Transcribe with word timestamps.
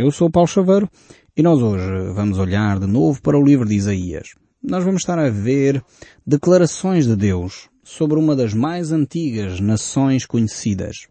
Eu 0.00 0.12
sou 0.12 0.30
Paulo 0.30 0.46
Chaveiro 0.46 0.88
e 1.36 1.42
nós 1.42 1.60
hoje 1.60 2.12
vamos 2.14 2.38
olhar 2.38 2.78
de 2.78 2.86
novo 2.86 3.20
para 3.20 3.36
o 3.36 3.44
livro 3.44 3.68
de 3.68 3.74
Isaías. 3.74 4.28
Nós 4.62 4.84
vamos 4.84 5.02
estar 5.02 5.18
a 5.18 5.28
ver 5.28 5.82
declarações 6.24 7.04
de 7.04 7.16
Deus 7.16 7.68
sobre 7.82 8.16
uma 8.16 8.36
das 8.36 8.54
mais 8.54 8.92
antigas 8.92 9.58
nações 9.58 10.24
conhecidas. 10.24 11.08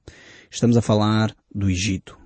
Estamos 0.49 0.77
a 0.77 0.81
falar 0.81 1.35
do 1.53 1.69
Egito. 1.69 2.17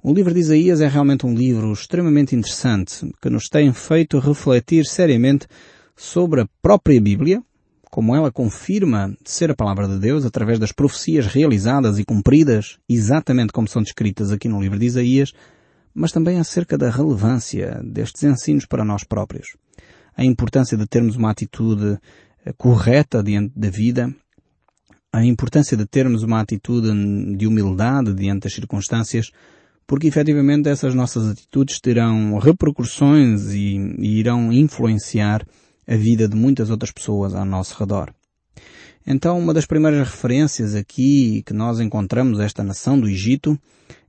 O 0.00 0.14
livro 0.14 0.32
de 0.32 0.38
Isaías 0.38 0.80
é 0.80 0.86
realmente 0.86 1.26
um 1.26 1.34
livro 1.34 1.72
extremamente 1.72 2.36
interessante 2.36 3.12
que 3.20 3.28
nos 3.28 3.48
tem 3.48 3.72
feito 3.72 4.20
refletir 4.20 4.86
seriamente 4.86 5.48
sobre 5.96 6.42
a 6.42 6.48
própria 6.62 7.00
Bíblia, 7.00 7.42
como 7.90 8.14
ela 8.14 8.30
confirma 8.30 9.12
ser 9.24 9.50
a 9.50 9.56
palavra 9.56 9.88
de 9.88 9.98
Deus 9.98 10.24
através 10.24 10.56
das 10.56 10.70
profecias 10.70 11.26
realizadas 11.26 11.98
e 11.98 12.04
cumpridas, 12.04 12.78
exatamente 12.88 13.52
como 13.52 13.66
são 13.66 13.82
descritas 13.82 14.30
aqui 14.30 14.46
no 14.46 14.62
livro 14.62 14.78
de 14.78 14.86
Isaías, 14.86 15.32
mas 15.94 16.12
também 16.12 16.38
acerca 16.38 16.78
da 16.78 16.90
relevância 16.90 17.80
destes 17.84 18.22
ensinos 18.22 18.66
para 18.66 18.84
nós 18.84 19.04
próprios. 19.04 19.56
A 20.16 20.24
importância 20.24 20.76
de 20.76 20.86
termos 20.86 21.16
uma 21.16 21.30
atitude 21.30 21.98
eh, 22.44 22.52
correta 22.56 23.22
diante 23.22 23.52
da 23.58 23.70
vida, 23.70 24.14
a 25.12 25.24
importância 25.24 25.76
de 25.76 25.86
termos 25.86 26.22
uma 26.22 26.40
atitude 26.40 26.88
de 27.36 27.46
humildade 27.46 28.14
diante 28.14 28.44
das 28.44 28.54
circunstâncias, 28.54 29.30
porque 29.86 30.06
efetivamente 30.06 30.68
essas 30.68 30.94
nossas 30.94 31.28
atitudes 31.28 31.80
terão 31.80 32.38
repercussões 32.38 33.52
e, 33.52 33.76
e 33.98 34.20
irão 34.20 34.52
influenciar 34.52 35.44
a 35.86 35.96
vida 35.96 36.28
de 36.28 36.36
muitas 36.36 36.70
outras 36.70 36.92
pessoas 36.92 37.34
ao 37.34 37.44
nosso 37.44 37.76
redor. 37.76 38.14
Então, 39.06 39.38
uma 39.38 39.54
das 39.54 39.66
primeiras 39.66 40.08
referências 40.08 40.74
aqui 40.74 41.42
que 41.46 41.54
nós 41.54 41.80
encontramos 41.80 42.38
esta 42.38 42.62
nação 42.62 43.00
do 43.00 43.08
Egito, 43.08 43.58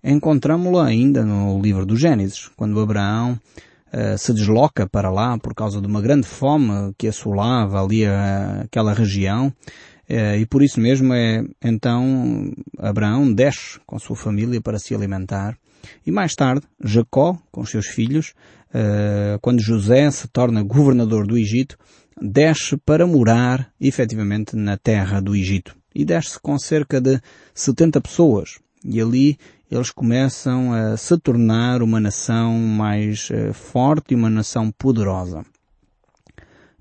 encontramos-la 0.04 0.86
ainda 0.86 1.23
no 1.23 1.62
livro 1.62 1.86
do 1.86 1.95
Gênesis, 1.95 2.50
quando 2.55 2.80
Abraão 2.80 3.40
uh, 3.88 4.17
se 4.17 4.34
desloca 4.34 4.88
para 4.88 5.09
lá 5.09 5.38
por 5.38 5.54
causa 5.54 5.80
de 5.80 5.88
uma 5.88 6.02
grande 6.02 6.28
fome 6.28 6.94
que 6.98 7.08
assolava 7.08 7.81
ali 7.81 8.06
a, 8.06 8.61
aquela 8.64 8.94
região, 8.94 9.48
uh, 9.48 10.38
e 10.38 10.45
por 10.45 10.61
isso 10.61 10.80
mesmo 10.80 11.14
é, 11.14 11.44
então, 11.64 12.52
Abraão 12.78 13.31
desce 13.31 13.80
com 13.86 13.98
sua 13.98 14.16
família 14.16 14.59
para 14.59 14.78
se 14.78 14.94
alimentar, 14.94 15.58
e 16.05 16.11
mais 16.11 16.36
tarde, 16.36 16.66
Jacó, 16.83 17.38
com 17.52 17.66
seus 17.66 17.88
filhos, 17.88 18.33
uh, 18.73 19.39
quando 19.42 19.61
José 19.61 20.09
se 20.11 20.28
torna 20.28 20.64
governador 20.64 21.26
do 21.26 21.38
Egito, 21.38 21.78
desce 22.22 22.77
para 22.77 23.08
morar 23.08 23.72
efetivamente 23.80 24.55
na 24.55 24.77
terra 24.77 25.19
do 25.19 25.36
Egito. 25.36 25.75
E 25.94 26.05
desce 26.05 26.39
com 26.39 26.58
cerca 26.59 27.02
de 27.02 27.19
70 27.53 28.00
pessoas. 28.00 28.59
E 28.86 29.02
ali 29.02 29.38
eles 29.69 29.89
começam 29.89 30.73
a 30.73 30.95
se 30.95 31.17
tornar 31.17 31.81
uma 31.81 31.99
nação 31.99 32.58
mais 32.59 33.30
uh, 33.30 33.53
forte 33.53 34.11
e 34.11 34.16
uma 34.16 34.30
nação 34.30 34.72
poderosa. 34.72 35.44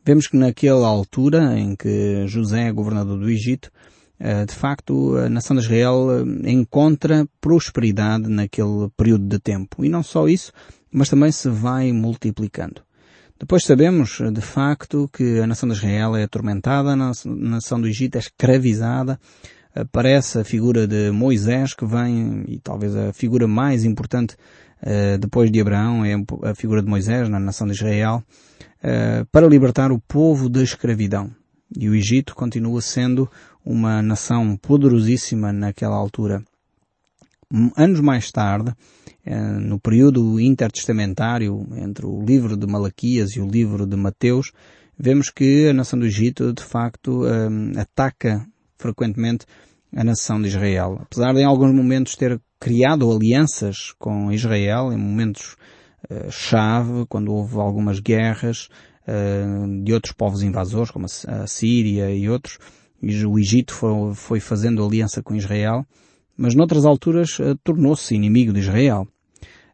Vemos 0.05 0.27
que 0.27 0.36
naquela 0.36 0.88
altura 0.88 1.58
em 1.58 1.77
que 1.77 2.27
José 2.27 2.68
é 2.68 2.72
governador 2.72 3.18
do 3.18 3.30
Egito, 3.30 3.70
eh, 4.18 4.44
de 4.44 4.55
facto, 4.55 5.16
a 5.16 5.28
nação 5.28 5.56
de 5.56 5.62
Israel 5.62 6.08
eh, 6.11 6.50
encontra 6.50 7.28
prosperidade 7.41 8.28
naquele 8.28 8.91
período 8.96 9.27
de 9.27 9.38
tempo. 9.38 9.84
E 9.84 9.88
não 9.88 10.02
só 10.02 10.28
isso, 10.28 10.52
mas 10.91 11.08
também 11.08 11.30
se 11.33 11.48
vai 11.48 11.92
multiplicando. 11.92 12.83
Depois 13.41 13.64
sabemos, 13.64 14.19
de 14.34 14.41
facto, 14.42 15.08
que 15.10 15.41
a 15.41 15.46
nação 15.46 15.66
de 15.66 15.74
Israel 15.74 16.14
é 16.14 16.24
atormentada, 16.24 16.91
a 16.91 16.96
nação 17.24 17.80
do 17.80 17.88
Egito 17.88 18.16
é 18.16 18.19
escravizada. 18.19 19.19
Aparece 19.74 20.41
a 20.41 20.44
figura 20.44 20.86
de 20.86 21.10
Moisés 21.10 21.72
que 21.72 21.86
vem, 21.86 22.44
e 22.46 22.58
talvez 22.58 22.94
a 22.94 23.14
figura 23.14 23.48
mais 23.48 23.83
importante 23.83 24.36
uh, 24.83 25.16
depois 25.18 25.50
de 25.50 25.58
Abraão 25.58 26.05
é 26.05 26.14
a 26.42 26.55
figura 26.55 26.83
de 26.83 26.91
Moisés 26.91 27.30
na 27.30 27.41
nação 27.41 27.66
de 27.66 27.72
Israel, 27.72 28.22
uh, 28.84 29.24
para 29.33 29.48
libertar 29.48 29.91
o 29.91 29.98
povo 29.98 30.50
da 30.50 30.62
escravidão. 30.62 31.30
E 31.74 31.88
o 31.88 31.94
Egito 31.94 32.34
continua 32.34 32.83
sendo 32.83 33.27
uma 33.64 34.02
nação 34.02 34.55
poderosíssima 34.55 35.51
naquela 35.51 35.96
altura. 35.96 36.45
Anos 37.77 38.00
mais 38.00 38.30
tarde, 38.30 38.72
eh, 39.27 39.36
no 39.58 39.80
período 39.80 40.38
intertestamentário 40.38 41.66
entre 41.78 42.06
o 42.06 42.24
livro 42.24 42.56
de 42.56 42.64
Malaquias 42.64 43.33
e 43.33 43.40
o 43.40 43.48
livro 43.48 43.84
de 43.86 43.96
Mateus, 43.96 44.52
vemos 44.96 45.30
que 45.30 45.68
a 45.68 45.74
nação 45.74 45.98
do 45.98 46.06
Egito, 46.06 46.52
de 46.52 46.62
facto, 46.62 47.27
eh, 47.27 47.80
ataca 47.80 48.46
frequentemente 48.78 49.46
a 49.96 50.05
nação 50.05 50.40
de 50.40 50.46
Israel. 50.46 51.00
Apesar 51.02 51.34
de 51.34 51.40
em 51.40 51.44
alguns 51.44 51.74
momentos 51.74 52.14
ter 52.14 52.40
criado 52.60 53.10
alianças 53.10 53.92
com 53.98 54.30
Israel, 54.30 54.92
em 54.92 54.96
momentos 54.96 55.56
eh, 56.08 56.28
chave, 56.30 57.05
quando 57.08 57.34
houve 57.34 57.56
algumas 57.56 57.98
guerras 57.98 58.68
de 59.83 59.92
outros 59.92 60.12
povos 60.12 60.40
invasores, 60.40 60.92
como 60.92 61.06
a 61.27 61.46
Síria 61.48 62.14
e 62.14 62.28
outros, 62.28 62.58
o 63.02 63.39
Egito 63.40 63.74
foi, 64.14 64.39
fazendo 64.39 64.84
aliança 64.84 65.20
com 65.20 65.34
Israel, 65.34 65.84
mas 66.40 66.55
noutras 66.55 66.86
alturas 66.86 67.39
uh, 67.39 67.55
tornou-se 67.62 68.14
inimigo 68.14 68.51
de 68.51 68.61
Israel. 68.61 69.06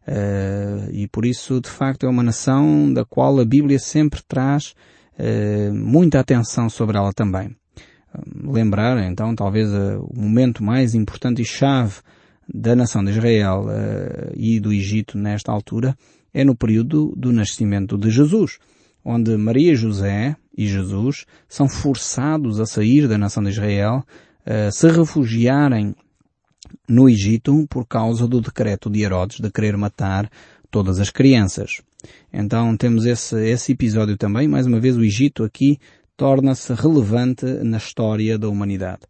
Uh, 0.05 0.91
e 0.91 1.07
por 1.07 1.25
isso, 1.25 1.61
de 1.61 1.69
facto, 1.69 2.05
é 2.05 2.09
uma 2.09 2.21
nação 2.21 2.91
da 2.91 3.05
qual 3.05 3.39
a 3.39 3.45
Bíblia 3.45 3.79
sempre 3.79 4.21
traz 4.27 4.73
uh, 5.17 5.73
muita 5.73 6.19
atenção 6.19 6.69
sobre 6.69 6.97
ela 6.97 7.13
também. 7.13 7.55
lembrar, 8.43 9.01
então, 9.09 9.33
talvez 9.33 9.69
o 9.71 10.09
momento 10.13 10.61
mais 10.61 10.93
importante 10.93 11.41
e 11.41 11.45
chave 11.45 12.01
da 12.53 12.75
nação 12.75 13.01
de 13.01 13.11
Israel 13.11 13.65
e 14.33 14.59
do 14.59 14.71
Egito 14.71 15.17
nesta 15.17 15.51
altura 15.51 15.95
é 16.33 16.43
no 16.43 16.55
período 16.55 17.13
do 17.15 17.31
nascimento 17.31 17.97
de 17.97 18.09
Jesus 18.09 18.57
onde 19.03 19.37
Maria 19.37 19.75
José 19.75 20.35
e 20.57 20.65
Jesus 20.65 21.25
são 21.47 21.67
forçados 21.67 22.59
a 22.59 22.65
sair 22.65 23.07
da 23.07 23.17
nação 23.17 23.43
de 23.43 23.49
Israel, 23.49 24.03
se 24.71 24.89
refugiarem 24.89 25.93
no 26.87 27.09
Egito 27.09 27.65
por 27.69 27.85
causa 27.85 28.27
do 28.27 28.41
decreto 28.41 28.89
de 28.89 29.01
Herodes 29.01 29.39
de 29.39 29.51
querer 29.51 29.75
matar 29.77 30.29
todas 30.71 30.99
as 30.99 31.09
crianças. 31.09 31.81
Então 32.31 32.75
temos 32.77 33.05
esse, 33.05 33.35
esse 33.49 33.71
episódio 33.71 34.17
também. 34.17 34.47
Mais 34.47 34.65
uma 34.65 34.79
vez 34.79 34.95
o 34.95 35.03
Egito 35.03 35.43
aqui 35.43 35.79
torna-se 36.15 36.73
relevante 36.73 37.45
na 37.45 37.77
história 37.77 38.37
da 38.37 38.49
humanidade. 38.49 39.01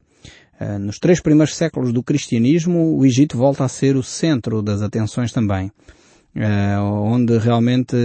Eh, 0.60 0.78
nos 0.78 0.98
três 0.98 1.22
primeiros 1.22 1.56
séculos 1.56 1.94
do 1.94 2.04
cristianismo, 2.04 2.98
o 2.98 3.06
Egito 3.06 3.38
volta 3.38 3.64
a 3.64 3.70
ser 3.70 3.96
o 3.96 4.04
centro 4.04 4.62
das 4.62 4.82
atenções 4.82 5.32
também. 5.32 5.72
Eh, 6.36 6.78
onde 6.80 7.38
realmente 7.38 7.96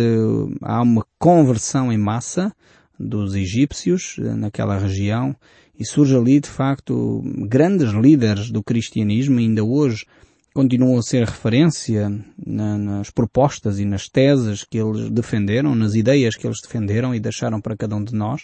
há 0.62 0.82
uma 0.82 1.04
conversão 1.18 1.92
em 1.92 1.98
massa 1.98 2.52
dos 2.98 3.34
egípcios 3.34 4.16
eh, 4.18 4.34
naquela 4.34 4.78
região 4.78 5.34
e 5.82 5.84
surge 5.84 6.16
ali 6.16 6.38
de 6.38 6.48
facto 6.48 7.20
grandes 7.48 7.90
líderes 7.90 8.50
do 8.52 8.62
cristianismo 8.62 9.40
ainda 9.40 9.64
hoje 9.64 10.06
continuam 10.54 10.96
a 10.96 11.02
ser 11.02 11.24
referência 11.24 12.08
na, 12.38 12.78
nas 12.78 13.10
propostas 13.10 13.80
e 13.80 13.84
nas 13.84 14.08
teses 14.08 14.62
que 14.62 14.78
eles 14.78 15.10
defenderam, 15.10 15.74
nas 15.74 15.94
ideias 15.94 16.36
que 16.36 16.46
eles 16.46 16.58
defenderam 16.62 17.12
e 17.12 17.18
deixaram 17.18 17.60
para 17.60 17.76
cada 17.76 17.96
um 17.96 18.04
de 18.04 18.14
nós, 18.14 18.42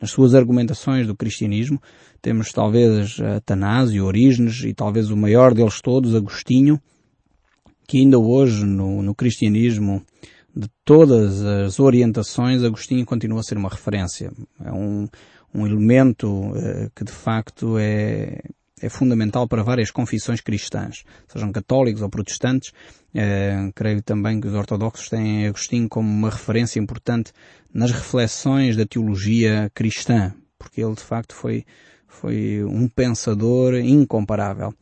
nas 0.00 0.10
suas 0.10 0.32
argumentações 0.34 1.08
do 1.08 1.16
cristianismo. 1.16 1.82
Temos 2.22 2.52
talvez 2.52 3.18
Atanásio, 3.20 4.04
Orígenes 4.04 4.62
e 4.62 4.72
talvez 4.72 5.10
o 5.10 5.16
maior 5.16 5.54
deles 5.54 5.80
todos, 5.80 6.14
Agostinho, 6.14 6.80
que 7.88 7.98
ainda 7.98 8.18
hoje 8.18 8.64
no, 8.64 9.02
no 9.02 9.14
cristianismo 9.14 10.04
de 10.54 10.68
todas 10.84 11.42
as 11.42 11.80
orientações, 11.80 12.62
Agostinho 12.62 13.04
continua 13.04 13.40
a 13.40 13.42
ser 13.42 13.58
uma 13.58 13.68
referência. 13.68 14.30
É 14.64 14.70
um, 14.70 15.08
um 15.56 15.66
elemento 15.66 16.28
uh, 16.28 16.90
que 16.94 17.02
de 17.02 17.12
facto 17.12 17.78
é, 17.78 18.40
é 18.80 18.88
fundamental 18.90 19.48
para 19.48 19.62
várias 19.62 19.90
confissões 19.90 20.42
cristãs, 20.42 21.02
sejam 21.26 21.50
católicos 21.50 22.02
ou 22.02 22.10
protestantes. 22.10 22.70
Uh, 23.14 23.72
creio 23.74 24.02
também 24.02 24.38
que 24.38 24.46
os 24.46 24.54
ortodoxos 24.54 25.08
têm 25.08 25.46
Agostinho 25.46 25.88
como 25.88 26.06
uma 26.06 26.28
referência 26.28 26.78
importante 26.78 27.32
nas 27.72 27.90
reflexões 27.90 28.76
da 28.76 28.84
teologia 28.84 29.70
cristã, 29.74 30.34
porque 30.58 30.82
ele 30.82 30.94
de 30.94 31.02
facto 31.02 31.34
foi, 31.34 31.64
foi 32.06 32.62
um 32.62 32.86
pensador 32.86 33.74
incomparável. 33.76 34.74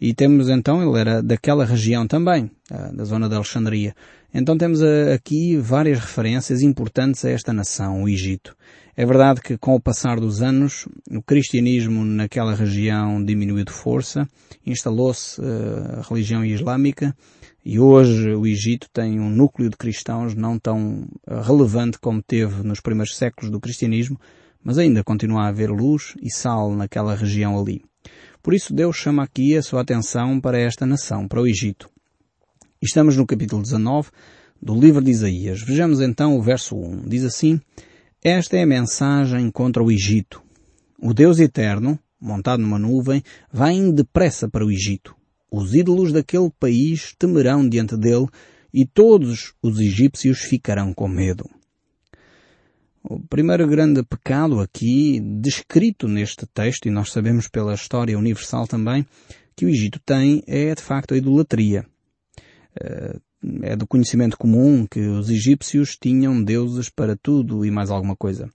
E 0.00 0.14
temos 0.14 0.48
então, 0.48 0.80
ele 0.80 0.98
era 0.98 1.22
daquela 1.22 1.64
região 1.64 2.06
também, 2.06 2.50
da 2.92 3.04
zona 3.04 3.28
de 3.28 3.34
Alexandria. 3.34 3.94
Então 4.32 4.56
temos 4.56 4.80
aqui 4.82 5.56
várias 5.56 5.98
referências 5.98 6.62
importantes 6.62 7.24
a 7.24 7.30
esta 7.30 7.52
nação, 7.52 8.02
o 8.02 8.08
Egito. 8.08 8.54
É 8.96 9.06
verdade 9.06 9.40
que 9.40 9.56
com 9.56 9.74
o 9.74 9.80
passar 9.80 10.20
dos 10.20 10.42
anos, 10.42 10.86
o 11.10 11.22
cristianismo 11.22 12.04
naquela 12.04 12.54
região 12.54 13.24
diminuiu 13.24 13.64
de 13.64 13.72
força, 13.72 14.28
instalou-se 14.66 15.40
a 15.40 16.02
religião 16.08 16.44
islâmica 16.44 17.16
e 17.64 17.78
hoje 17.78 18.34
o 18.34 18.46
Egito 18.46 18.88
tem 18.92 19.18
um 19.18 19.30
núcleo 19.30 19.70
de 19.70 19.76
cristãos 19.76 20.34
não 20.34 20.58
tão 20.58 21.06
relevante 21.44 21.98
como 21.98 22.22
teve 22.22 22.62
nos 22.62 22.80
primeiros 22.80 23.16
séculos 23.16 23.50
do 23.50 23.60
cristianismo, 23.60 24.20
mas 24.62 24.78
ainda 24.78 25.02
continua 25.04 25.44
a 25.44 25.48
haver 25.48 25.70
luz 25.70 26.14
e 26.20 26.30
sal 26.30 26.74
naquela 26.74 27.14
região 27.14 27.58
ali. 27.58 27.82
Por 28.48 28.54
isso 28.54 28.72
Deus 28.72 28.96
chama 28.96 29.22
aqui 29.22 29.54
a 29.58 29.62
sua 29.62 29.82
atenção 29.82 30.40
para 30.40 30.58
esta 30.58 30.86
nação, 30.86 31.28
para 31.28 31.42
o 31.42 31.46
Egito. 31.46 31.90
estamos 32.80 33.14
no 33.14 33.26
capítulo 33.26 33.60
19 33.60 34.08
do 34.58 34.74
livro 34.74 35.04
de 35.04 35.10
Isaías. 35.10 35.60
Vejamos 35.60 36.00
então 36.00 36.34
o 36.34 36.40
verso 36.40 36.74
1. 36.74 37.06
Diz 37.06 37.26
assim, 37.26 37.60
Esta 38.24 38.56
é 38.56 38.62
a 38.62 38.66
mensagem 38.66 39.50
contra 39.50 39.82
o 39.82 39.92
Egito. 39.92 40.42
O 40.98 41.12
Deus 41.12 41.38
Eterno, 41.38 41.98
montado 42.18 42.62
numa 42.62 42.78
nuvem, 42.78 43.22
indo 43.70 43.92
depressa 43.92 44.48
para 44.48 44.64
o 44.64 44.70
Egito. 44.70 45.14
Os 45.52 45.74
ídolos 45.74 46.10
daquele 46.10 46.50
país 46.58 47.14
temerão 47.18 47.68
diante 47.68 47.98
dele 47.98 48.28
e 48.72 48.86
todos 48.86 49.52
os 49.62 49.78
egípcios 49.78 50.38
ficarão 50.38 50.94
com 50.94 51.06
medo. 51.06 51.44
O 53.10 53.18
primeiro 53.18 53.66
grande 53.66 54.02
pecado 54.02 54.60
aqui 54.60 55.18
descrito 55.18 56.06
neste 56.06 56.44
texto, 56.44 56.86
e 56.86 56.90
nós 56.90 57.10
sabemos 57.10 57.48
pela 57.48 57.72
história 57.72 58.18
universal 58.18 58.66
também, 58.66 59.06
que 59.56 59.64
o 59.64 59.68
Egito 59.70 59.98
tem 60.04 60.42
é 60.46 60.74
de 60.74 60.82
facto 60.82 61.14
a 61.14 61.16
idolatria. 61.16 61.86
Eh, 62.78 63.16
é 63.62 63.74
do 63.74 63.86
conhecimento 63.86 64.36
comum 64.36 64.86
que 64.86 65.00
os 65.00 65.30
egípcios 65.30 65.96
tinham 65.98 66.44
deuses 66.44 66.90
para 66.90 67.16
tudo 67.16 67.64
e 67.64 67.70
mais 67.70 67.90
alguma 67.90 68.14
coisa. 68.14 68.50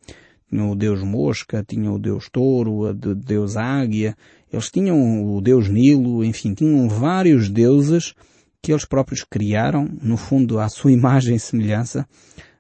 Tinham 0.48 0.70
o 0.70 0.76
deus 0.76 1.02
mosca, 1.02 1.66
tinham 1.68 1.96
o 1.96 2.00
deus 2.00 2.30
touro, 2.32 2.90
o 2.90 2.94
deus 2.94 3.58
águia, 3.58 4.16
eles 4.52 4.70
tinham 4.70 5.34
o 5.34 5.42
deus 5.42 5.68
Nilo, 5.68 6.24
enfim, 6.24 6.54
tinham 6.54 6.88
vários 6.88 7.50
deuses 7.50 8.14
que 8.62 8.72
eles 8.72 8.86
próprios 8.86 9.24
criaram, 9.24 9.90
no 10.00 10.16
fundo, 10.16 10.60
à 10.60 10.70
sua 10.70 10.92
imagem 10.94 11.38
e 11.38 11.40
semelhança, 11.40 12.08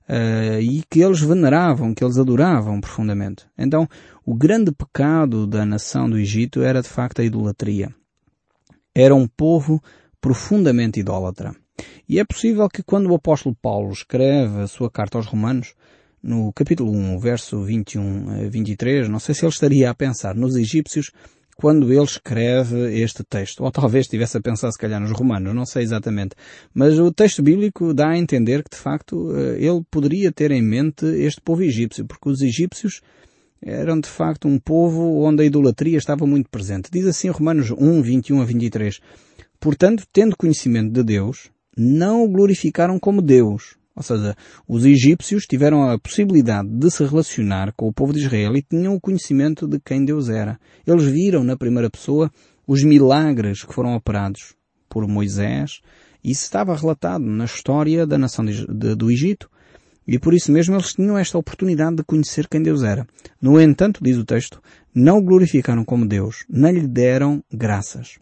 uh, 0.09 0.59
e 0.59 0.83
que 0.89 1.01
eles 1.01 1.19
veneravam, 1.19 1.93
que 1.93 2.03
eles 2.03 2.17
adoravam 2.17 2.79
profundamente. 2.79 3.45
Então, 3.57 3.87
o 4.25 4.33
grande 4.33 4.71
pecado 4.71 5.47
da 5.47 5.65
nação 5.65 6.09
do 6.09 6.17
Egito 6.17 6.61
era 6.61 6.81
de 6.81 6.89
facto 6.89 7.21
a 7.21 7.25
idolatria. 7.25 7.93
Era 8.93 9.15
um 9.15 9.27
povo 9.27 9.81
profundamente 10.21 10.99
idólatra. 10.99 11.55
E 12.07 12.19
é 12.19 12.23
possível 12.23 12.69
que 12.69 12.83
quando 12.83 13.09
o 13.09 13.15
apóstolo 13.15 13.55
Paulo 13.61 13.91
escreve 13.91 14.61
a 14.61 14.67
sua 14.67 14.89
carta 14.89 15.17
aos 15.17 15.25
Romanos, 15.25 15.73
no 16.21 16.53
capítulo 16.53 16.91
1, 16.91 17.19
verso 17.19 17.61
21 17.61 18.29
a 18.29 18.49
23, 18.49 19.09
não 19.09 19.19
sei 19.19 19.35
se 19.35 19.43
ele 19.43 19.51
estaria 19.51 19.89
a 19.89 19.95
pensar 19.95 20.35
nos 20.35 20.55
egípcios 20.55 21.11
quando 21.55 21.91
ele 21.91 22.03
escreve 22.03 22.99
este 23.01 23.23
texto. 23.23 23.63
Ou 23.63 23.71
talvez 23.71 24.05
estivesse 24.05 24.37
a 24.37 24.41
pensar 24.41 24.71
se 24.71 24.77
calhar 24.77 24.99
nos 24.99 25.11
romanos, 25.11 25.53
não 25.53 25.65
sei 25.65 25.83
exatamente. 25.83 26.35
Mas 26.73 26.99
o 26.99 27.11
texto 27.11 27.41
bíblico 27.41 27.93
dá 27.93 28.09
a 28.09 28.17
entender 28.17 28.63
que 28.63 28.75
de 28.75 28.81
facto 28.81 29.35
eh, 29.35 29.57
ele 29.59 29.83
poderia 29.89 30.31
ter 30.31 30.51
em 30.51 30.61
mente 30.61 31.05
este 31.05 31.41
povo 31.41 31.63
egípcio, 31.63 32.05
porque 32.05 32.29
os 32.29 32.41
egípcios 32.41 33.01
eram 33.61 33.99
de 33.99 34.09
facto 34.09 34.47
um 34.47 34.59
povo 34.59 35.23
onde 35.23 35.43
a 35.43 35.45
idolatria 35.45 35.97
estava 35.97 36.25
muito 36.25 36.49
presente. 36.49 36.89
Diz 36.91 37.05
assim 37.05 37.29
Romanos 37.29 37.71
1, 37.71 38.01
21 38.01 38.41
a 38.41 38.45
23. 38.45 38.99
Portanto, 39.59 40.03
tendo 40.11 40.35
conhecimento 40.35 40.91
de 40.91 41.03
Deus, 41.03 41.49
não 41.77 42.23
o 42.23 42.29
glorificaram 42.29 42.99
como 42.99 43.21
Deus, 43.21 43.77
ou 43.95 44.01
seja, 44.01 44.35
os 44.67 44.85
egípcios 44.85 45.45
tiveram 45.45 45.89
a 45.89 45.99
possibilidade 45.99 46.67
de 46.69 46.89
se 46.89 47.05
relacionar 47.05 47.73
com 47.73 47.87
o 47.87 47.93
povo 47.93 48.11
de 48.11 48.19
Israel 48.19 48.55
e 48.55 48.61
tinham 48.61 48.95
o 48.95 49.01
conhecimento 49.01 49.67
de 49.67 49.79
quem 49.79 50.03
Deus 50.03 50.29
era. 50.29 50.59
Eles 50.85 51.03
viram 51.03 51.43
na 51.43 51.55
primeira 51.55 51.89
pessoa 51.89 52.31
os 52.67 52.83
milagres 52.83 53.63
que 53.63 53.73
foram 53.73 53.95
operados 53.95 54.55
por 54.89 55.07
Moisés 55.07 55.81
e 56.23 56.31
isso 56.31 56.43
estava 56.43 56.75
relatado 56.75 57.23
na 57.23 57.45
história 57.45 58.07
da 58.07 58.17
nação 58.17 58.45
de, 58.45 58.65
de, 58.65 58.95
do 58.95 59.11
Egito. 59.11 59.49
E 60.07 60.17
por 60.17 60.33
isso 60.33 60.51
mesmo 60.51 60.75
eles 60.75 60.93
tinham 60.93 61.17
esta 61.17 61.37
oportunidade 61.37 61.97
de 61.97 62.03
conhecer 62.03 62.47
quem 62.47 62.61
Deus 62.61 62.83
era. 62.83 63.07
No 63.41 63.59
entanto, 63.59 64.03
diz 64.03 64.17
o 64.17 64.25
texto, 64.25 64.61
não 64.93 65.19
o 65.19 65.21
glorificaram 65.21 65.85
como 65.85 66.05
Deus, 66.05 66.45
nem 66.49 66.73
lhe 66.73 66.87
deram 66.87 67.43
graças. 67.51 68.19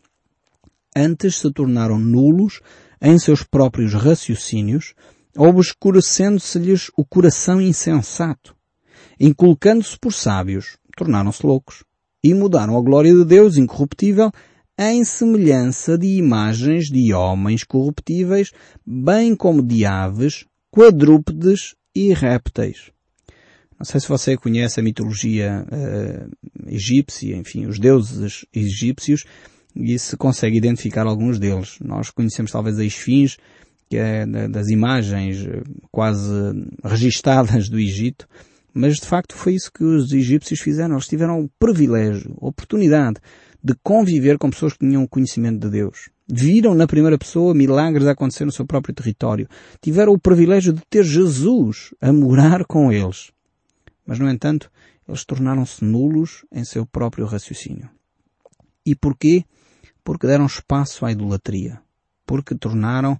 Antes 0.95 1.38
se 1.38 1.51
tornaram 1.51 1.97
nulos 1.97 2.59
em 3.01 3.17
seus 3.17 3.44
próprios 3.44 3.94
raciocínios, 3.94 4.94
obscurecendo-se-lhes 5.37 6.91
o 6.97 7.05
coração 7.05 7.61
insensato. 7.61 8.55
Inculcando-se 9.19 9.97
por 9.99 10.13
sábios, 10.13 10.77
tornaram-se 10.95 11.45
loucos 11.45 11.83
e 12.23 12.33
mudaram 12.33 12.77
a 12.77 12.81
glória 12.81 13.13
de 13.13 13.25
Deus 13.25 13.57
incorruptível 13.57 14.31
em 14.77 15.03
semelhança 15.03 15.97
de 15.97 16.07
imagens 16.07 16.85
de 16.85 17.13
homens 17.13 17.63
corruptíveis, 17.63 18.51
bem 18.85 19.35
como 19.35 19.61
de 19.61 19.85
aves, 19.85 20.45
quadrúpedes 20.71 21.75
e 21.95 22.13
répteis. 22.13 22.91
Não 23.77 23.85
sei 23.85 23.99
se 23.99 24.07
você 24.07 24.37
conhece 24.37 24.79
a 24.79 24.83
mitologia 24.83 25.65
uh, 25.65 26.67
egípcia, 26.67 27.35
enfim, 27.35 27.65
os 27.65 27.79
deuses 27.79 28.45
egípcios, 28.53 29.23
e 29.75 29.97
se 29.97 30.15
consegue 30.17 30.57
identificar 30.57 31.07
alguns 31.07 31.39
deles. 31.39 31.77
Nós 31.79 32.09
conhecemos 32.09 32.51
talvez 32.51 32.77
a 32.77 32.85
esfinge, 32.85 33.37
é 33.97 34.25
das 34.47 34.69
imagens 34.69 35.45
eh, 35.45 35.61
quase 35.91 36.31
registadas 36.83 37.69
do 37.69 37.79
Egito, 37.79 38.27
mas 38.73 38.95
de 38.97 39.05
facto 39.05 39.35
foi 39.35 39.55
isso 39.55 39.71
que 39.71 39.83
os 39.83 40.11
egípcios 40.11 40.59
fizeram. 40.59 40.95
Eles 40.95 41.07
tiveram 41.07 41.41
o 41.41 41.49
privilégio, 41.59 42.35
a 42.41 42.47
oportunidade 42.47 43.19
de 43.63 43.75
conviver 43.83 44.38
com 44.38 44.49
pessoas 44.49 44.73
que 44.73 44.79
tinham 44.79 45.05
conhecimento 45.05 45.59
de 45.59 45.69
Deus. 45.69 46.09
Viram 46.27 46.73
na 46.73 46.88
primeira 46.88 47.17
pessoa 47.17 47.53
milagres 47.53 48.07
a 48.07 48.11
acontecer 48.11 48.45
no 48.45 48.51
seu 48.51 48.65
próprio 48.65 48.95
território. 48.95 49.47
Tiveram 49.81 50.13
o 50.13 50.19
privilégio 50.19 50.71
de 50.73 50.81
ter 50.89 51.03
Jesus 51.03 51.93
a 51.99 52.11
morar 52.13 52.65
com 52.65 52.91
eles. 52.91 53.31
Mas, 54.05 54.17
no 54.17 54.29
entanto, 54.29 54.71
eles 55.07 55.25
tornaram-se 55.25 55.83
nulos 55.83 56.45
em 56.51 56.63
seu 56.63 56.85
próprio 56.85 57.25
raciocínio. 57.25 57.89
E 58.85 58.95
porquê? 58.95 59.43
Porque 60.03 60.25
deram 60.25 60.45
espaço 60.45 61.05
à 61.05 61.11
idolatria. 61.11 61.81
Porque 62.31 62.55
tornaram 62.55 63.19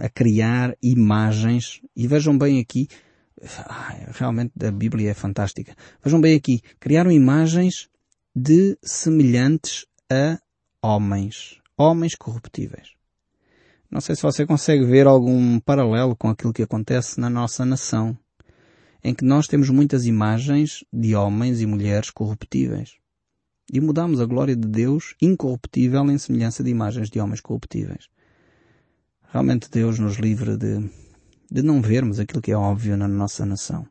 a 0.00 0.08
criar 0.08 0.74
imagens. 0.82 1.82
E 1.94 2.08
vejam 2.08 2.38
bem 2.38 2.58
aqui, 2.58 2.88
realmente 4.18 4.52
a 4.66 4.70
Bíblia 4.70 5.10
é 5.10 5.14
fantástica. 5.14 5.76
Vejam 6.02 6.18
bem 6.22 6.34
aqui, 6.34 6.62
criaram 6.80 7.12
imagens 7.12 7.90
de 8.34 8.78
semelhantes 8.82 9.84
a 10.10 10.38
homens. 10.80 11.60
Homens 11.76 12.14
corruptíveis. 12.14 12.94
Não 13.90 14.00
sei 14.00 14.16
se 14.16 14.22
você 14.22 14.46
consegue 14.46 14.86
ver 14.86 15.06
algum 15.06 15.60
paralelo 15.60 16.16
com 16.16 16.30
aquilo 16.30 16.54
que 16.54 16.62
acontece 16.62 17.20
na 17.20 17.28
nossa 17.28 17.66
nação, 17.66 18.16
em 19.02 19.14
que 19.14 19.22
nós 19.22 19.46
temos 19.46 19.68
muitas 19.68 20.06
imagens 20.06 20.82
de 20.90 21.14
homens 21.14 21.60
e 21.60 21.66
mulheres 21.66 22.10
corruptíveis. 22.10 22.96
E 23.72 23.80
mudamos 23.80 24.20
a 24.20 24.26
glória 24.26 24.54
de 24.54 24.68
Deus 24.68 25.14
incorruptível 25.20 26.04
em 26.10 26.18
semelhança 26.18 26.62
de 26.62 26.70
imagens 26.70 27.10
de 27.10 27.18
homens 27.18 27.40
corruptíveis. 27.40 28.08
Realmente 29.32 29.70
Deus 29.70 29.98
nos 29.98 30.16
livre 30.16 30.56
de, 30.56 30.88
de 31.50 31.62
não 31.62 31.82
vermos 31.82 32.20
aquilo 32.20 32.42
que 32.42 32.52
é 32.52 32.56
óbvio 32.56 32.96
na 32.96 33.08
nossa 33.08 33.44
nação. 33.44 33.86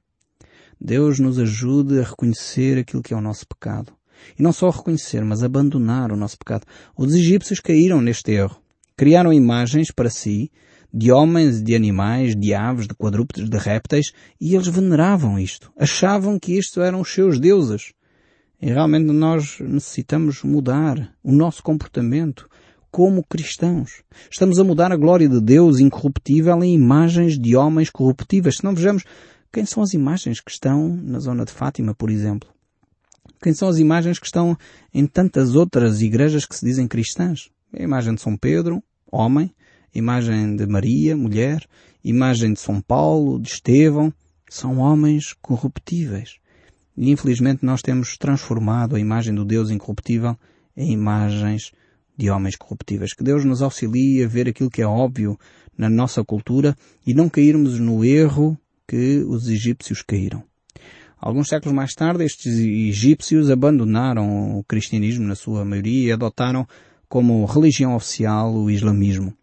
Deus 0.79 1.19
nos 1.19 1.39
ajude 1.39 1.99
a 1.99 2.03
reconhecer 2.03 2.77
aquilo 2.77 3.01
que 3.01 3.13
é 3.13 3.17
o 3.17 3.21
nosso 3.21 3.47
pecado. 3.47 3.93
E 4.37 4.43
não 4.43 4.53
só 4.53 4.69
reconhecer, 4.69 5.23
mas 5.23 5.43
abandonar 5.43 6.11
o 6.11 6.17
nosso 6.17 6.37
pecado. 6.37 6.65
Os 6.95 7.13
egípcios 7.13 7.59
caíram 7.59 8.01
neste 8.01 8.31
erro. 8.31 8.61
Criaram 8.95 9.33
imagens 9.33 9.91
para 9.91 10.09
si 10.09 10.51
de 10.93 11.11
homens, 11.11 11.63
de 11.63 11.75
animais, 11.75 12.35
de 12.35 12.53
aves, 12.53 12.87
de 12.87 12.93
quadrúpedes, 12.93 13.49
de 13.49 13.57
répteis, 13.57 14.11
e 14.39 14.53
eles 14.53 14.67
veneravam 14.67 15.39
isto. 15.39 15.73
Achavam 15.75 16.37
que 16.37 16.55
isto 16.55 16.81
eram 16.81 17.01
os 17.01 17.11
seus 17.11 17.39
deuses. 17.39 17.93
E 18.63 18.67
realmente 18.67 19.11
nós 19.11 19.59
necessitamos 19.59 20.41
mudar 20.41 21.13
o 21.21 21.33
nosso 21.33 21.61
comportamento, 21.61 22.49
como 22.89 23.21
cristãos. 23.21 24.03
Estamos 24.31 24.57
a 24.57 24.63
mudar 24.63 24.89
a 24.89 24.95
glória 24.95 25.27
de 25.27 25.41
Deus 25.41 25.81
incorruptível 25.81 26.63
em 26.63 26.73
imagens 26.73 27.37
de 27.37 27.57
homens 27.57 27.89
corruptíveis. 27.89 28.55
Se 28.55 28.63
não 28.63 28.73
vejamos 28.73 29.03
quem 29.51 29.65
são 29.65 29.83
as 29.83 29.93
imagens 29.93 30.39
que 30.39 30.49
estão 30.49 30.95
na 30.95 31.19
zona 31.19 31.43
de 31.43 31.51
Fátima, 31.51 31.93
por 31.93 32.09
exemplo. 32.09 32.47
Quem 33.41 33.53
são 33.53 33.67
as 33.67 33.79
imagens 33.79 34.17
que 34.17 34.27
estão 34.27 34.57
em 34.93 35.05
tantas 35.05 35.55
outras 35.55 36.01
igrejas 36.01 36.45
que 36.45 36.55
se 36.55 36.65
dizem 36.65 36.87
cristãs? 36.87 37.49
A 37.77 37.83
imagem 37.83 38.15
de 38.15 38.21
São 38.21 38.37
Pedro, 38.37 38.81
homem, 39.11 39.53
imagem 39.93 40.55
de 40.55 40.65
Maria, 40.65 41.17
mulher, 41.17 41.67
imagem 42.01 42.53
de 42.53 42.61
São 42.61 42.79
Paulo, 42.79 43.41
de 43.41 43.49
Estevão, 43.49 44.13
são 44.49 44.77
homens 44.77 45.33
corruptíveis. 45.41 46.41
E 46.95 47.11
infelizmente 47.11 47.65
nós 47.65 47.81
temos 47.81 48.17
transformado 48.17 48.95
a 48.95 48.99
imagem 48.99 49.33
do 49.33 49.43
Deus 49.43 49.71
incorruptível 49.71 50.37
em 50.75 50.91
imagens 50.91 51.71
de 52.17 52.29
homens 52.29 52.55
corruptíveis. 52.55 53.13
Que 53.13 53.23
Deus 53.23 53.43
nos 53.43 53.61
auxilie 53.61 54.23
a 54.23 54.27
ver 54.27 54.47
aquilo 54.47 54.69
que 54.69 54.81
é 54.81 54.87
óbvio 54.87 55.37
na 55.77 55.89
nossa 55.89 56.23
cultura 56.23 56.75
e 57.05 57.13
não 57.13 57.29
cairmos 57.29 57.79
no 57.79 58.05
erro 58.05 58.57
que 58.87 59.23
os 59.27 59.49
egípcios 59.49 60.01
caíram. 60.01 60.43
Alguns 61.17 61.47
séculos 61.47 61.73
mais 61.73 61.93
tarde, 61.93 62.25
estes 62.25 62.59
egípcios 62.59 63.49
abandonaram 63.49 64.57
o 64.57 64.63
cristianismo 64.63 65.25
na 65.25 65.35
sua 65.35 65.63
maioria 65.63 66.09
e 66.09 66.11
adotaram 66.11 66.67
como 67.07 67.45
religião 67.45 67.95
oficial 67.95 68.53
o 68.53 68.69
islamismo. 68.69 69.33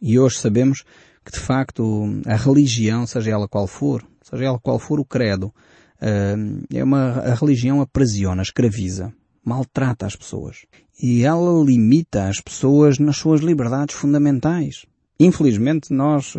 E 0.00 0.18
hoje 0.18 0.38
sabemos 0.38 0.84
que 1.24 1.32
de 1.32 1.40
facto 1.40 2.06
a 2.24 2.36
religião, 2.36 3.06
seja 3.06 3.32
ela 3.32 3.46
qual 3.46 3.66
for, 3.66 4.02
seja 4.22 4.44
ela 4.44 4.58
qual 4.58 4.78
for 4.78 4.98
o 4.98 5.04
credo, 5.04 5.52
é 6.00 6.84
uma 6.84 7.20
a 7.20 7.34
religião 7.34 7.80
aprisiona, 7.80 8.42
escraviza 8.42 9.12
maltrata 9.44 10.04
as 10.06 10.14
pessoas. 10.14 10.66
E 11.02 11.24
ela 11.24 11.64
limita 11.64 12.28
as 12.28 12.40
pessoas 12.40 12.98
nas 12.98 13.16
suas 13.16 13.40
liberdades 13.40 13.94
fundamentais. 13.94 14.84
Infelizmente 15.18 15.92
nós, 15.92 16.34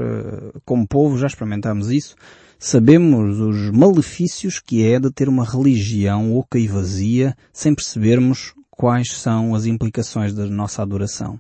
como 0.64 0.88
povo, 0.88 1.18
já 1.18 1.28
experimentámos 1.28 1.90
isso. 1.92 2.16
Sabemos 2.60 3.40
os 3.40 3.72
malefícios 3.72 4.60
que 4.60 4.86
é 4.86 5.00
de 5.00 5.10
ter 5.12 5.28
uma 5.28 5.46
religião 5.46 6.36
oca 6.36 6.60
e 6.60 6.68
vazia 6.68 7.36
sem 7.52 7.74
percebermos 7.74 8.54
quais 8.70 9.12
são 9.14 9.56
as 9.56 9.66
implicações 9.66 10.34
da 10.34 10.46
nossa 10.46 10.82
adoração. 10.82 11.40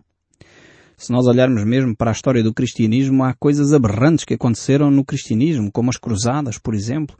Se 0.97 1.11
nós 1.11 1.27
olharmos 1.27 1.63
mesmo 1.63 1.95
para 1.95 2.11
a 2.11 2.13
história 2.13 2.43
do 2.43 2.53
cristianismo, 2.53 3.23
há 3.23 3.33
coisas 3.33 3.73
aberrantes 3.73 4.25
que 4.25 4.33
aconteceram 4.33 4.89
no 4.91 5.05
cristianismo, 5.05 5.71
como 5.71 5.89
as 5.89 5.97
cruzadas, 5.97 6.57
por 6.57 6.73
exemplo. 6.73 7.15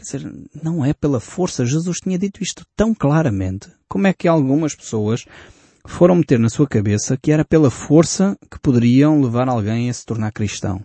Quer 0.00 0.16
dizer, 0.16 0.32
não 0.62 0.82
é 0.82 0.94
pela 0.94 1.20
força. 1.20 1.66
Jesus 1.66 1.98
tinha 1.98 2.18
dito 2.18 2.42
isto 2.42 2.64
tão 2.74 2.94
claramente. 2.94 3.68
Como 3.86 4.06
é 4.06 4.14
que 4.14 4.26
algumas 4.26 4.74
pessoas 4.74 5.26
foram 5.84 6.14
meter 6.14 6.38
na 6.38 6.48
sua 6.48 6.66
cabeça 6.66 7.18
que 7.18 7.30
era 7.30 7.44
pela 7.44 7.70
força 7.70 8.34
que 8.50 8.58
poderiam 8.58 9.20
levar 9.20 9.46
alguém 9.46 9.90
a 9.90 9.92
se 9.92 10.06
tornar 10.06 10.32
cristão? 10.32 10.82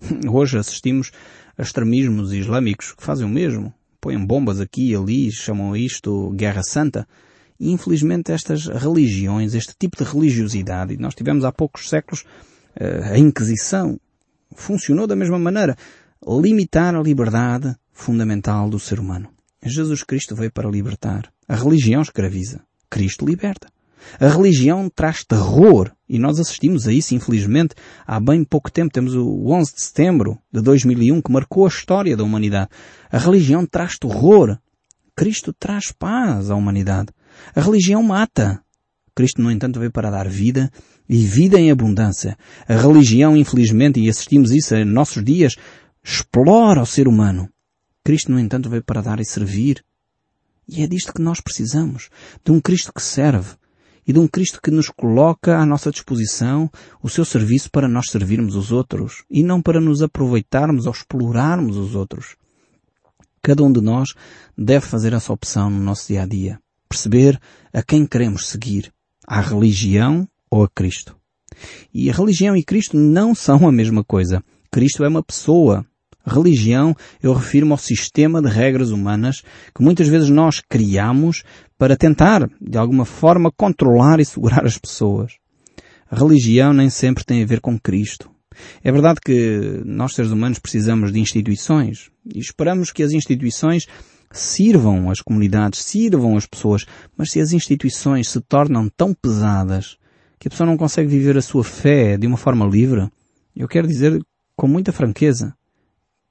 Hoje 0.32 0.56
assistimos 0.56 1.10
a 1.58 1.62
extremismos 1.62 2.32
islâmicos 2.32 2.92
que 2.92 3.04
fazem 3.04 3.26
o 3.26 3.28
mesmo. 3.28 3.70
Põem 4.00 4.24
bombas 4.24 4.58
aqui 4.60 4.92
e 4.92 4.96
ali, 4.96 5.30
chamam 5.30 5.76
isto 5.76 6.30
Guerra 6.30 6.62
Santa. 6.62 7.06
E 7.60 7.70
infelizmente 7.70 8.32
estas 8.32 8.66
religiões, 8.66 9.52
este 9.52 9.74
tipo 9.78 10.02
de 10.02 10.10
religiosidade, 10.10 10.94
e 10.94 10.96
nós 10.96 11.14
tivemos 11.14 11.44
há 11.44 11.52
poucos 11.52 11.90
séculos 11.90 12.24
eh, 12.76 13.10
a 13.12 13.18
Inquisição, 13.18 14.00
funcionou 14.54 15.06
da 15.06 15.14
mesma 15.14 15.38
maneira. 15.38 15.76
Limitar 16.26 16.94
a 16.94 17.02
liberdade 17.02 17.76
fundamental 17.94 18.68
do 18.68 18.78
ser 18.78 19.00
humano. 19.00 19.30
Jesus 19.64 20.02
Cristo 20.02 20.34
veio 20.34 20.52
para 20.52 20.68
libertar. 20.68 21.32
A 21.48 21.54
religião 21.54 22.02
escraviza. 22.02 22.60
Cristo 22.90 23.24
liberta. 23.24 23.68
A 24.20 24.28
religião 24.28 24.90
traz 24.94 25.24
terror 25.24 25.90
e 26.06 26.18
nós 26.18 26.38
assistimos 26.38 26.86
a 26.86 26.92
isso, 26.92 27.14
infelizmente, 27.14 27.74
há 28.06 28.20
bem 28.20 28.44
pouco 28.44 28.70
tempo. 28.70 28.92
Temos 28.92 29.14
o 29.14 29.46
11 29.46 29.74
de 29.74 29.82
setembro 29.82 30.38
de 30.52 30.60
2001 30.60 31.22
que 31.22 31.32
marcou 31.32 31.64
a 31.64 31.68
história 31.68 32.16
da 32.16 32.22
humanidade. 32.22 32.68
A 33.10 33.16
religião 33.16 33.64
traz 33.64 33.98
terror. 33.98 34.58
Cristo 35.16 35.52
traz 35.52 35.90
paz 35.90 36.50
à 36.50 36.54
humanidade. 36.54 37.08
A 37.54 37.60
religião 37.60 38.02
mata. 38.02 38.60
Cristo, 39.14 39.40
no 39.40 39.50
entanto, 39.50 39.78
veio 39.78 39.92
para 39.92 40.10
dar 40.10 40.28
vida 40.28 40.70
e 41.08 41.24
vida 41.24 41.58
em 41.58 41.70
abundância. 41.70 42.36
A 42.68 42.74
religião, 42.74 43.36
infelizmente, 43.36 44.00
e 44.00 44.08
assistimos 44.08 44.50
isso 44.50 44.74
em 44.74 44.84
nossos 44.84 45.24
dias, 45.24 45.56
explora 46.02 46.82
o 46.82 46.86
ser 46.86 47.08
humano. 47.08 47.48
Cristo, 48.04 48.30
no 48.30 48.38
entanto, 48.38 48.68
veio 48.68 48.84
para 48.84 49.00
dar 49.00 49.18
e 49.18 49.24
servir. 49.24 49.82
E 50.68 50.82
é 50.82 50.86
disto 50.86 51.12
que 51.12 51.22
nós 51.22 51.40
precisamos. 51.40 52.10
De 52.44 52.52
um 52.52 52.60
Cristo 52.60 52.92
que 52.92 53.02
serve. 53.02 53.54
E 54.06 54.12
de 54.12 54.18
um 54.18 54.28
Cristo 54.28 54.60
que 54.62 54.70
nos 54.70 54.90
coloca 54.90 55.56
à 55.56 55.64
nossa 55.64 55.90
disposição 55.90 56.70
o 57.02 57.08
seu 57.08 57.24
serviço 57.24 57.70
para 57.70 57.88
nós 57.88 58.10
servirmos 58.10 58.54
os 58.54 58.70
outros. 58.70 59.24
E 59.30 59.42
não 59.42 59.62
para 59.62 59.80
nos 59.80 60.02
aproveitarmos 60.02 60.84
ou 60.84 60.92
explorarmos 60.92 61.76
os 61.78 61.94
outros. 61.94 62.36
Cada 63.42 63.62
um 63.62 63.72
de 63.72 63.80
nós 63.80 64.14
deve 64.56 64.86
fazer 64.86 65.14
essa 65.14 65.32
opção 65.32 65.70
no 65.70 65.80
nosso 65.80 66.08
dia 66.08 66.22
a 66.22 66.26
dia. 66.26 66.60
Perceber 66.88 67.40
a 67.72 67.82
quem 67.82 68.06
queremos 68.06 68.48
seguir. 68.48 68.92
À 69.26 69.40
religião 69.40 70.28
ou 70.50 70.62
a 70.62 70.68
Cristo. 70.68 71.16
E 71.92 72.10
a 72.10 72.12
religião 72.12 72.54
e 72.54 72.62
Cristo 72.62 72.98
não 72.98 73.32
são 73.36 73.66
a 73.66 73.72
mesma 73.72 74.04
coisa. 74.04 74.44
Cristo 74.70 75.04
é 75.04 75.08
uma 75.08 75.22
pessoa. 75.22 75.86
Religião, 76.30 76.94
eu 77.22 77.32
refiro-me 77.32 77.72
ao 77.72 77.78
sistema 77.78 78.40
de 78.40 78.48
regras 78.48 78.90
humanas 78.90 79.42
que 79.74 79.82
muitas 79.82 80.08
vezes 80.08 80.30
nós 80.30 80.60
criamos 80.68 81.42
para 81.78 81.96
tentar, 81.96 82.48
de 82.60 82.78
alguma 82.78 83.04
forma, 83.04 83.52
controlar 83.52 84.20
e 84.20 84.24
segurar 84.24 84.64
as 84.64 84.78
pessoas. 84.78 85.32
A 86.10 86.16
religião 86.16 86.72
nem 86.72 86.88
sempre 86.88 87.24
tem 87.24 87.42
a 87.42 87.46
ver 87.46 87.60
com 87.60 87.78
Cristo. 87.78 88.30
É 88.82 88.92
verdade 88.92 89.20
que 89.24 89.82
nós 89.84 90.14
seres 90.14 90.30
humanos 90.30 90.58
precisamos 90.58 91.12
de 91.12 91.18
instituições 91.18 92.10
e 92.32 92.38
esperamos 92.38 92.92
que 92.92 93.02
as 93.02 93.12
instituições 93.12 93.86
sirvam 94.30 95.10
as 95.10 95.20
comunidades, 95.20 95.80
sirvam 95.80 96.36
as 96.36 96.46
pessoas, 96.46 96.86
mas 97.16 97.30
se 97.30 97.40
as 97.40 97.52
instituições 97.52 98.28
se 98.28 98.40
tornam 98.40 98.88
tão 98.96 99.14
pesadas 99.14 99.96
que 100.38 100.48
a 100.48 100.50
pessoa 100.50 100.68
não 100.68 100.76
consegue 100.76 101.08
viver 101.08 101.36
a 101.36 101.42
sua 101.42 101.64
fé 101.64 102.16
de 102.16 102.26
uma 102.26 102.36
forma 102.36 102.66
livre, 102.66 103.08
eu 103.54 103.68
quero 103.68 103.86
dizer 103.86 104.20
com 104.56 104.66
muita 104.66 104.92
franqueza, 104.92 105.54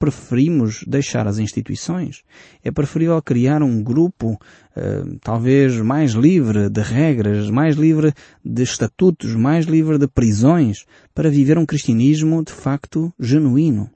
preferimos 0.03 0.83
deixar 0.85 1.25
as 1.29 1.39
instituições. 1.39 2.23
É 2.61 2.69
preferível 2.69 3.21
criar 3.21 3.63
um 3.63 3.81
grupo, 3.81 4.33
uh, 4.33 5.17
talvez 5.21 5.77
mais 5.77 6.11
livre 6.11 6.69
de 6.69 6.81
regras, 6.81 7.49
mais 7.49 7.77
livre 7.77 8.13
de 8.43 8.63
estatutos, 8.63 9.33
mais 9.33 9.65
livre 9.65 9.97
de 9.97 10.05
prisões, 10.05 10.83
para 11.15 11.29
viver 11.29 11.57
um 11.57 11.65
cristianismo 11.65 12.43
de 12.43 12.51
facto 12.51 13.13
genuíno. 13.17 13.89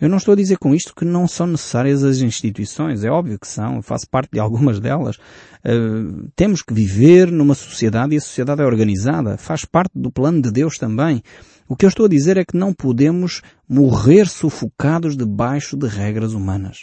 Eu 0.00 0.08
não 0.08 0.16
estou 0.16 0.32
a 0.32 0.36
dizer 0.36 0.58
com 0.58 0.74
isto 0.74 0.92
que 0.96 1.04
não 1.04 1.28
são 1.28 1.46
necessárias 1.46 2.02
as 2.02 2.18
instituições, 2.18 3.04
é 3.04 3.10
óbvio 3.10 3.38
que 3.38 3.46
são, 3.46 3.80
faço 3.80 4.08
parte 4.10 4.30
de 4.32 4.40
algumas 4.40 4.80
delas. 4.80 5.14
Uh, 5.64 6.28
temos 6.34 6.60
que 6.60 6.74
viver 6.74 7.30
numa 7.30 7.54
sociedade 7.54 8.14
e 8.14 8.18
a 8.18 8.20
sociedade 8.20 8.62
é 8.62 8.66
organizada, 8.66 9.36
faz 9.36 9.64
parte 9.64 9.92
do 9.94 10.10
plano 10.10 10.42
de 10.42 10.50
Deus 10.50 10.76
também. 10.76 11.22
O 11.72 11.74
que 11.74 11.86
eu 11.86 11.88
estou 11.88 12.04
a 12.04 12.08
dizer 12.08 12.36
é 12.36 12.44
que 12.44 12.54
não 12.54 12.74
podemos 12.74 13.40
morrer 13.66 14.28
sufocados 14.28 15.16
debaixo 15.16 15.74
de 15.74 15.88
regras 15.88 16.34
humanas. 16.34 16.80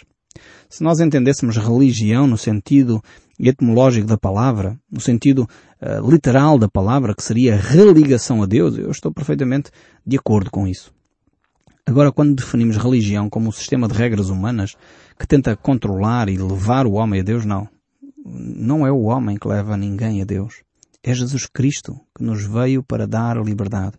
Se 0.67 0.83
nós 0.83 0.99
entendêssemos 0.99 1.57
religião 1.57 2.25
no 2.25 2.39
sentido 2.39 2.99
etimológico 3.39 4.07
da 4.07 4.17
palavra, 4.17 4.79
no 4.91 4.99
sentido 4.99 5.47
uh, 5.79 6.09
literal 6.09 6.57
da 6.57 6.67
palavra, 6.67 7.13
que 7.13 7.21
seria 7.21 7.55
religação 7.55 8.41
a 8.41 8.47
Deus, 8.47 8.79
eu 8.79 8.89
estou 8.89 9.13
perfeitamente 9.13 9.69
de 10.03 10.17
acordo 10.17 10.49
com 10.49 10.67
isso. 10.67 10.91
Agora, 11.85 12.11
quando 12.11 12.33
definimos 12.33 12.75
religião 12.75 13.29
como 13.29 13.49
um 13.49 13.51
sistema 13.51 13.87
de 13.87 13.93
regras 13.93 14.29
humanas 14.29 14.75
que 15.19 15.27
tenta 15.27 15.55
controlar 15.55 16.29
e 16.29 16.37
levar 16.39 16.87
o 16.87 16.93
homem 16.93 17.19
a 17.19 17.23
Deus, 17.23 17.45
não. 17.45 17.69
Não 18.25 18.87
é 18.87 18.91
o 18.91 19.03
homem 19.03 19.37
que 19.37 19.47
leva 19.47 19.77
ninguém 19.77 20.19
a 20.19 20.25
Deus. 20.25 20.63
É 21.03 21.13
Jesus 21.13 21.45
Cristo 21.45 21.99
que 22.15 22.23
nos 22.23 22.45
veio 22.45 22.83
para 22.83 23.07
dar 23.07 23.37
a 23.37 23.43
liberdade. 23.43 23.97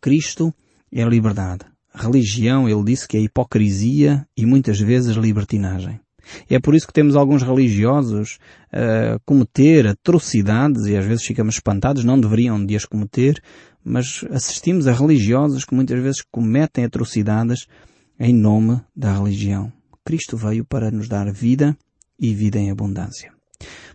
Cristo 0.00 0.54
é 0.92 1.02
a 1.02 1.08
liberdade. 1.08 1.64
Religião, 1.94 2.68
ele 2.68 2.84
disse 2.84 3.06
que 3.06 3.16
é 3.16 3.20
hipocrisia 3.20 4.26
e 4.36 4.44
muitas 4.44 4.78
vezes 4.80 5.16
libertinagem. 5.16 6.00
É 6.48 6.58
por 6.58 6.74
isso 6.74 6.86
que 6.86 6.92
temos 6.92 7.16
alguns 7.16 7.42
religiosos 7.42 8.38
a 8.72 9.16
uh, 9.16 9.20
cometer 9.24 9.86
atrocidades 9.86 10.86
e 10.86 10.96
às 10.96 11.04
vezes 11.04 11.24
ficamos 11.24 11.56
espantados, 11.56 12.02
não 12.02 12.18
deveriam 12.18 12.64
de 12.64 12.74
as 12.74 12.84
cometer, 12.84 13.40
mas 13.84 14.24
assistimos 14.30 14.88
a 14.88 14.92
religiosos 14.92 15.64
que 15.64 15.74
muitas 15.74 16.02
vezes 16.02 16.22
cometem 16.30 16.84
atrocidades 16.84 17.66
em 18.18 18.34
nome 18.34 18.80
da 18.96 19.12
religião. 19.12 19.72
Cristo 20.04 20.36
veio 20.36 20.64
para 20.64 20.90
nos 20.90 21.08
dar 21.08 21.30
vida 21.32 21.76
e 22.18 22.34
vida 22.34 22.58
em 22.58 22.70
abundância. 22.70 23.32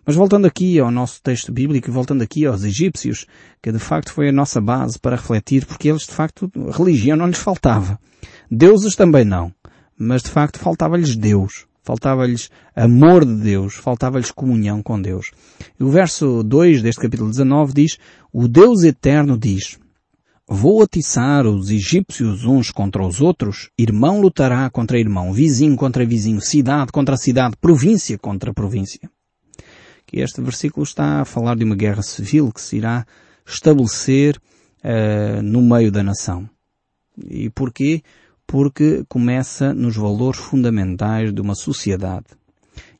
Mas 0.04 0.16
voltando 0.16 0.46
aqui 0.46 0.78
ao 0.78 0.90
nosso 0.90 1.22
texto 1.22 1.52
bíblico 1.52 1.88
e 1.88 1.92
voltando 1.92 2.22
aqui 2.22 2.46
aos 2.46 2.64
egípcios, 2.64 3.26
que 3.62 3.70
de 3.70 3.78
facto 3.78 4.12
foi 4.12 4.28
a 4.28 4.32
nossa 4.32 4.60
base 4.60 4.98
para 4.98 5.16
refletir, 5.16 5.66
porque 5.66 5.88
eles 5.88 6.02
de 6.02 6.12
facto, 6.12 6.50
religião 6.76 7.16
não 7.16 7.26
lhes 7.26 7.38
faltava. 7.38 7.98
Deuses 8.50 8.96
também 8.96 9.24
não. 9.24 9.52
Mas 9.98 10.22
de 10.22 10.30
facto 10.30 10.58
faltava-lhes 10.58 11.16
Deus. 11.16 11.66
Faltava-lhes 11.82 12.50
amor 12.74 13.24
de 13.24 13.34
Deus, 13.34 13.74
faltava-lhes 13.74 14.30
comunhão 14.30 14.82
com 14.82 15.00
Deus. 15.00 15.30
E 15.78 15.84
o 15.84 15.90
verso 15.90 16.42
2 16.42 16.82
deste 16.82 17.00
capítulo 17.00 17.30
19 17.30 17.72
diz, 17.72 17.98
o 18.32 18.46
Deus 18.46 18.82
eterno 18.82 19.38
diz, 19.38 19.78
Vou 20.46 20.82
atiçar 20.82 21.46
os 21.46 21.70
egípcios 21.70 22.44
uns 22.44 22.70
contra 22.70 23.06
os 23.06 23.20
outros, 23.20 23.70
irmão 23.78 24.20
lutará 24.20 24.68
contra 24.68 24.98
irmão, 24.98 25.32
vizinho 25.32 25.76
contra 25.76 26.04
vizinho, 26.04 26.40
cidade 26.40 26.92
contra 26.92 27.16
cidade, 27.16 27.56
província 27.60 28.18
contra 28.18 28.52
província 28.52 29.08
que 30.10 30.18
este 30.18 30.40
versículo 30.40 30.82
está 30.82 31.20
a 31.20 31.24
falar 31.24 31.54
de 31.54 31.62
uma 31.62 31.76
guerra 31.76 32.02
civil 32.02 32.50
que 32.52 32.60
se 32.60 32.78
irá 32.78 33.06
estabelecer 33.46 34.36
uh, 34.82 35.40
no 35.40 35.62
meio 35.62 35.92
da 35.92 36.02
nação. 36.02 36.50
E 37.28 37.48
porquê? 37.50 38.02
Porque 38.44 39.04
começa 39.08 39.72
nos 39.72 39.96
valores 39.96 40.40
fundamentais 40.40 41.32
de 41.32 41.40
uma 41.40 41.54
sociedade. 41.54 42.26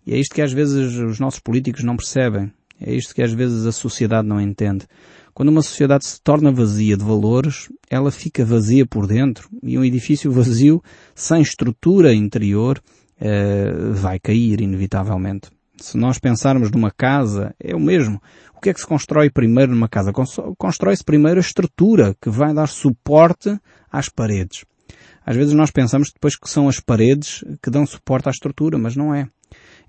E 0.07 0.15
é 0.15 0.19
isto 0.19 0.37
que 0.37 0.41
às 0.41 0.53
vezes 0.53 0.95
os 0.99 1.19
nossos 1.19 1.41
políticos 1.41 1.83
não 1.83 1.97
percebem. 1.97 2.53
É 2.81 2.95
isto 2.95 3.13
que 3.13 3.23
às 3.23 3.33
vezes 3.33 3.67
a 3.67 3.73
sociedade 3.73 4.29
não 4.29 4.41
entende. 4.41 4.87
Quando 5.35 5.49
uma 5.49 5.63
sociedade 5.63 6.07
se 6.07 6.21
torna 6.23 6.53
vazia 6.53 6.97
de 6.97 7.05
valores, 7.05 7.69
ela 7.91 8.13
fica 8.13 8.45
vazia 8.45 8.87
por 8.87 9.09
dentro. 9.09 9.49
E 9.65 9.77
um 9.77 9.85
edifício 9.85 10.31
vazio, 10.31 10.81
sem 11.13 11.43
estrutura 11.43 12.15
interior, 12.15 12.81
uh, 13.21 13.95
vai 13.95 14.21
cair 14.21 14.61
inevitavelmente. 14.61 15.51
Se 15.81 15.97
nós 15.97 16.19
pensarmos 16.19 16.71
numa 16.71 16.91
casa, 16.91 17.55
é 17.59 17.75
o 17.75 17.81
mesmo. 17.81 18.21
O 18.55 18.61
que 18.61 18.69
é 18.69 18.75
que 18.75 18.81
se 18.81 18.87
constrói 18.87 19.31
primeiro 19.31 19.73
numa 19.73 19.89
casa? 19.89 20.13
Constrói-se 20.59 21.03
primeiro 21.03 21.39
a 21.39 21.41
estrutura 21.41 22.15
que 22.21 22.29
vai 22.29 22.53
dar 22.53 22.69
suporte 22.69 23.59
às 23.91 24.11
paredes. 24.11 24.67
Às 25.25 25.37
vezes 25.37 25.55
nós 25.55 25.71
pensamos 25.71 26.11
depois 26.13 26.37
que 26.37 26.49
são 26.51 26.69
as 26.69 26.81
paredes 26.81 27.43
que 27.63 27.71
dão 27.71 27.87
suporte 27.87 28.29
à 28.29 28.31
estrutura, 28.31 28.79
mas 28.79 28.95
não 28.95 29.15
é. 29.15 29.27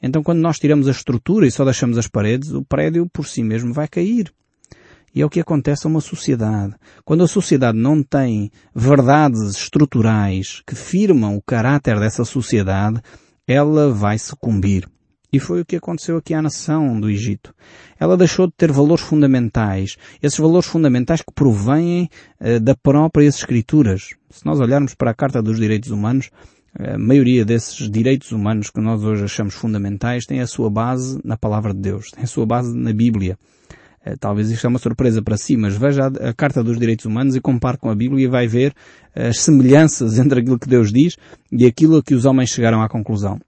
Então 0.02 0.24
quando 0.24 0.40
nós 0.40 0.58
tiramos 0.58 0.88
a 0.88 0.92
estrutura 0.92 1.46
e 1.46 1.52
só 1.52 1.66
deixamos 1.66 1.98
as 1.98 2.08
paredes, 2.08 2.52
o 2.52 2.64
prédio 2.64 3.06
por 3.12 3.28
si 3.28 3.44
mesmo 3.44 3.74
vai 3.74 3.88
cair. 3.88 4.34
E 5.14 5.22
é 5.22 5.26
o 5.26 5.30
que 5.30 5.42
acontece 5.42 5.86
a 5.86 5.90
uma 5.90 6.00
sociedade. 6.00 6.74
Quando 7.04 7.26
a 7.26 7.28
sociedade 7.28 7.78
não 7.78 8.02
tem 8.02 8.50
verdades 8.74 9.42
estruturais 9.58 10.62
que 10.66 10.74
firmam 10.74 11.36
o 11.36 11.42
caráter 11.42 12.00
dessa 12.00 12.24
sociedade, 12.24 13.02
ela 13.46 13.92
vai 13.92 14.18
sucumbir. 14.18 14.88
E 15.34 15.40
foi 15.40 15.62
o 15.62 15.66
que 15.66 15.78
aconteceu 15.78 16.18
aqui 16.18 16.34
à 16.34 16.42
nação 16.42 17.00
do 17.00 17.10
Egito. 17.10 17.56
Ela 17.98 18.18
deixou 18.18 18.48
de 18.48 18.54
ter 18.54 18.70
valores 18.70 19.02
fundamentais, 19.02 19.96
esses 20.22 20.38
valores 20.38 20.68
fundamentais 20.68 21.22
que 21.22 21.34
provêm 21.34 22.10
uh, 22.42 22.60
da 22.60 22.76
próprias 22.76 23.38
escrituras. 23.38 24.10
Se 24.30 24.46
nós 24.46 24.60
olharmos 24.60 24.94
para 24.94 25.12
a 25.12 25.14
Carta 25.14 25.42
dos 25.42 25.58
Direitos 25.58 25.90
Humanos, 25.90 26.30
a 26.78 26.98
maioria 26.98 27.46
desses 27.46 27.90
direitos 27.90 28.32
humanos 28.32 28.70
que 28.70 28.82
nós 28.82 29.04
hoje 29.04 29.24
achamos 29.24 29.54
fundamentais 29.54 30.26
tem 30.26 30.42
a 30.42 30.48
sua 30.48 30.70
base 30.70 31.20
na 31.24 31.38
Palavra 31.38 31.74
de 31.74 31.80
Deus, 31.80 32.12
tem 32.12 32.24
a 32.24 32.28
sua 32.28 32.46
base 32.46 32.76
na 32.76 32.92
Bíblia. 32.92 33.38
Uh, 34.06 34.18
talvez 34.20 34.52
isto 34.52 34.66
é 34.66 34.70
uma 34.70 34.80
surpresa 34.80 35.22
para 35.22 35.38
si, 35.38 35.56
mas 35.56 35.78
veja 35.78 36.08
a, 36.08 36.30
a 36.30 36.34
Carta 36.34 36.62
dos 36.62 36.78
Direitos 36.78 37.06
Humanos 37.06 37.38
e 37.38 37.40
compare 37.40 37.78
com 37.78 37.90
a 37.90 37.96
Bíblia 37.96 38.26
e 38.26 38.28
vai 38.28 38.48
ver 38.48 38.74
as 39.16 39.40
semelhanças 39.40 40.20
entre 40.20 40.42
aquilo 40.42 40.60
que 40.60 40.68
Deus 40.68 40.92
diz 40.92 41.16
e 41.50 41.66
aquilo 41.66 42.04
que 42.04 42.16
os 42.16 42.26
homens 42.26 42.50
chegaram 42.50 42.82
à 42.82 42.90
conclusão. 42.90 43.40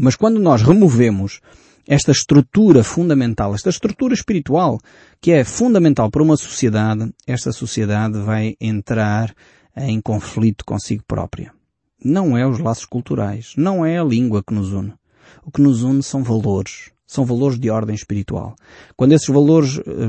Mas 0.00 0.16
quando 0.16 0.40
nós 0.40 0.62
removemos 0.62 1.40
esta 1.86 2.12
estrutura 2.12 2.82
fundamental, 2.82 3.54
esta 3.54 3.68
estrutura 3.68 4.14
espiritual, 4.14 4.78
que 5.20 5.32
é 5.32 5.44
fundamental 5.44 6.10
para 6.10 6.22
uma 6.22 6.36
sociedade, 6.36 7.12
esta 7.26 7.52
sociedade 7.52 8.18
vai 8.20 8.54
entrar 8.60 9.34
em 9.76 10.00
conflito 10.00 10.64
consigo 10.64 11.02
própria. 11.06 11.52
Não 12.02 12.36
é 12.36 12.46
os 12.46 12.58
laços 12.58 12.86
culturais, 12.86 13.52
não 13.56 13.84
é 13.84 13.98
a 13.98 14.04
língua 14.04 14.42
que 14.42 14.54
nos 14.54 14.72
une. 14.72 14.94
O 15.44 15.50
que 15.50 15.60
nos 15.60 15.82
une 15.82 16.02
são 16.02 16.22
valores, 16.22 16.90
são 17.10 17.24
valores 17.24 17.58
de 17.58 17.68
ordem 17.68 17.92
espiritual. 17.92 18.54
Quando 18.96 19.10
esses 19.12 19.26
valores 19.26 19.80
eh, 19.80 20.06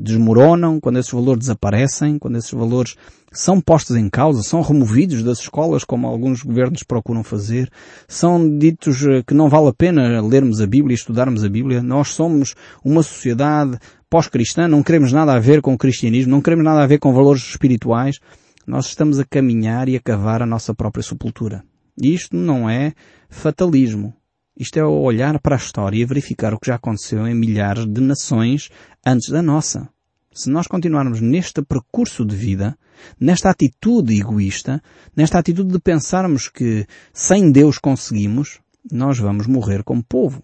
desmoronam, 0.00 0.78
quando 0.78 1.00
esses 1.00 1.10
valores 1.10 1.40
desaparecem, 1.40 2.20
quando 2.20 2.38
esses 2.38 2.52
valores 2.52 2.94
são 3.32 3.60
postos 3.60 3.96
em 3.96 4.08
causa, 4.08 4.44
são 4.44 4.60
removidos 4.60 5.24
das 5.24 5.40
escolas, 5.40 5.82
como 5.82 6.06
alguns 6.06 6.42
governos 6.44 6.84
procuram 6.84 7.24
fazer, 7.24 7.68
são 8.06 8.58
ditos 8.58 9.04
eh, 9.04 9.24
que 9.26 9.34
não 9.34 9.48
vale 9.48 9.70
a 9.70 9.72
pena 9.72 10.20
lermos 10.20 10.60
a 10.60 10.68
Bíblia 10.68 10.94
e 10.94 10.98
estudarmos 10.98 11.42
a 11.42 11.48
Bíblia. 11.48 11.82
Nós 11.82 12.10
somos 12.10 12.54
uma 12.84 13.02
sociedade 13.02 13.76
pós-cristã, 14.08 14.68
não 14.68 14.84
queremos 14.84 15.12
nada 15.12 15.32
a 15.32 15.40
ver 15.40 15.60
com 15.60 15.74
o 15.74 15.78
cristianismo, 15.78 16.30
não 16.30 16.40
queremos 16.40 16.64
nada 16.64 16.84
a 16.84 16.86
ver 16.86 16.98
com 16.98 17.12
valores 17.12 17.42
espirituais. 17.42 18.20
Nós 18.64 18.86
estamos 18.86 19.18
a 19.18 19.24
caminhar 19.24 19.88
e 19.88 19.96
a 19.96 20.00
cavar 20.00 20.42
a 20.42 20.46
nossa 20.46 20.72
própria 20.72 21.02
sepultura. 21.02 21.64
Isto 22.00 22.36
não 22.36 22.70
é 22.70 22.92
fatalismo. 23.28 24.14
Isto 24.60 24.78
é 24.78 24.84
olhar 24.84 25.40
para 25.40 25.56
a 25.56 25.58
história 25.58 25.96
e 25.96 26.04
verificar 26.04 26.52
o 26.52 26.60
que 26.60 26.66
já 26.66 26.74
aconteceu 26.74 27.26
em 27.26 27.34
milhares 27.34 27.86
de 27.86 27.98
nações 27.98 28.68
antes 29.06 29.30
da 29.30 29.40
nossa. 29.40 29.88
Se 30.34 30.50
nós 30.50 30.66
continuarmos 30.66 31.18
neste 31.18 31.62
percurso 31.62 32.26
de 32.26 32.36
vida, 32.36 32.76
nesta 33.18 33.48
atitude 33.48 34.20
egoísta, 34.20 34.82
nesta 35.16 35.38
atitude 35.38 35.72
de 35.72 35.78
pensarmos 35.80 36.50
que 36.50 36.86
sem 37.10 37.50
Deus 37.50 37.78
conseguimos, 37.78 38.60
nós 38.92 39.18
vamos 39.18 39.46
morrer 39.46 39.82
como 39.82 40.04
povo. 40.04 40.42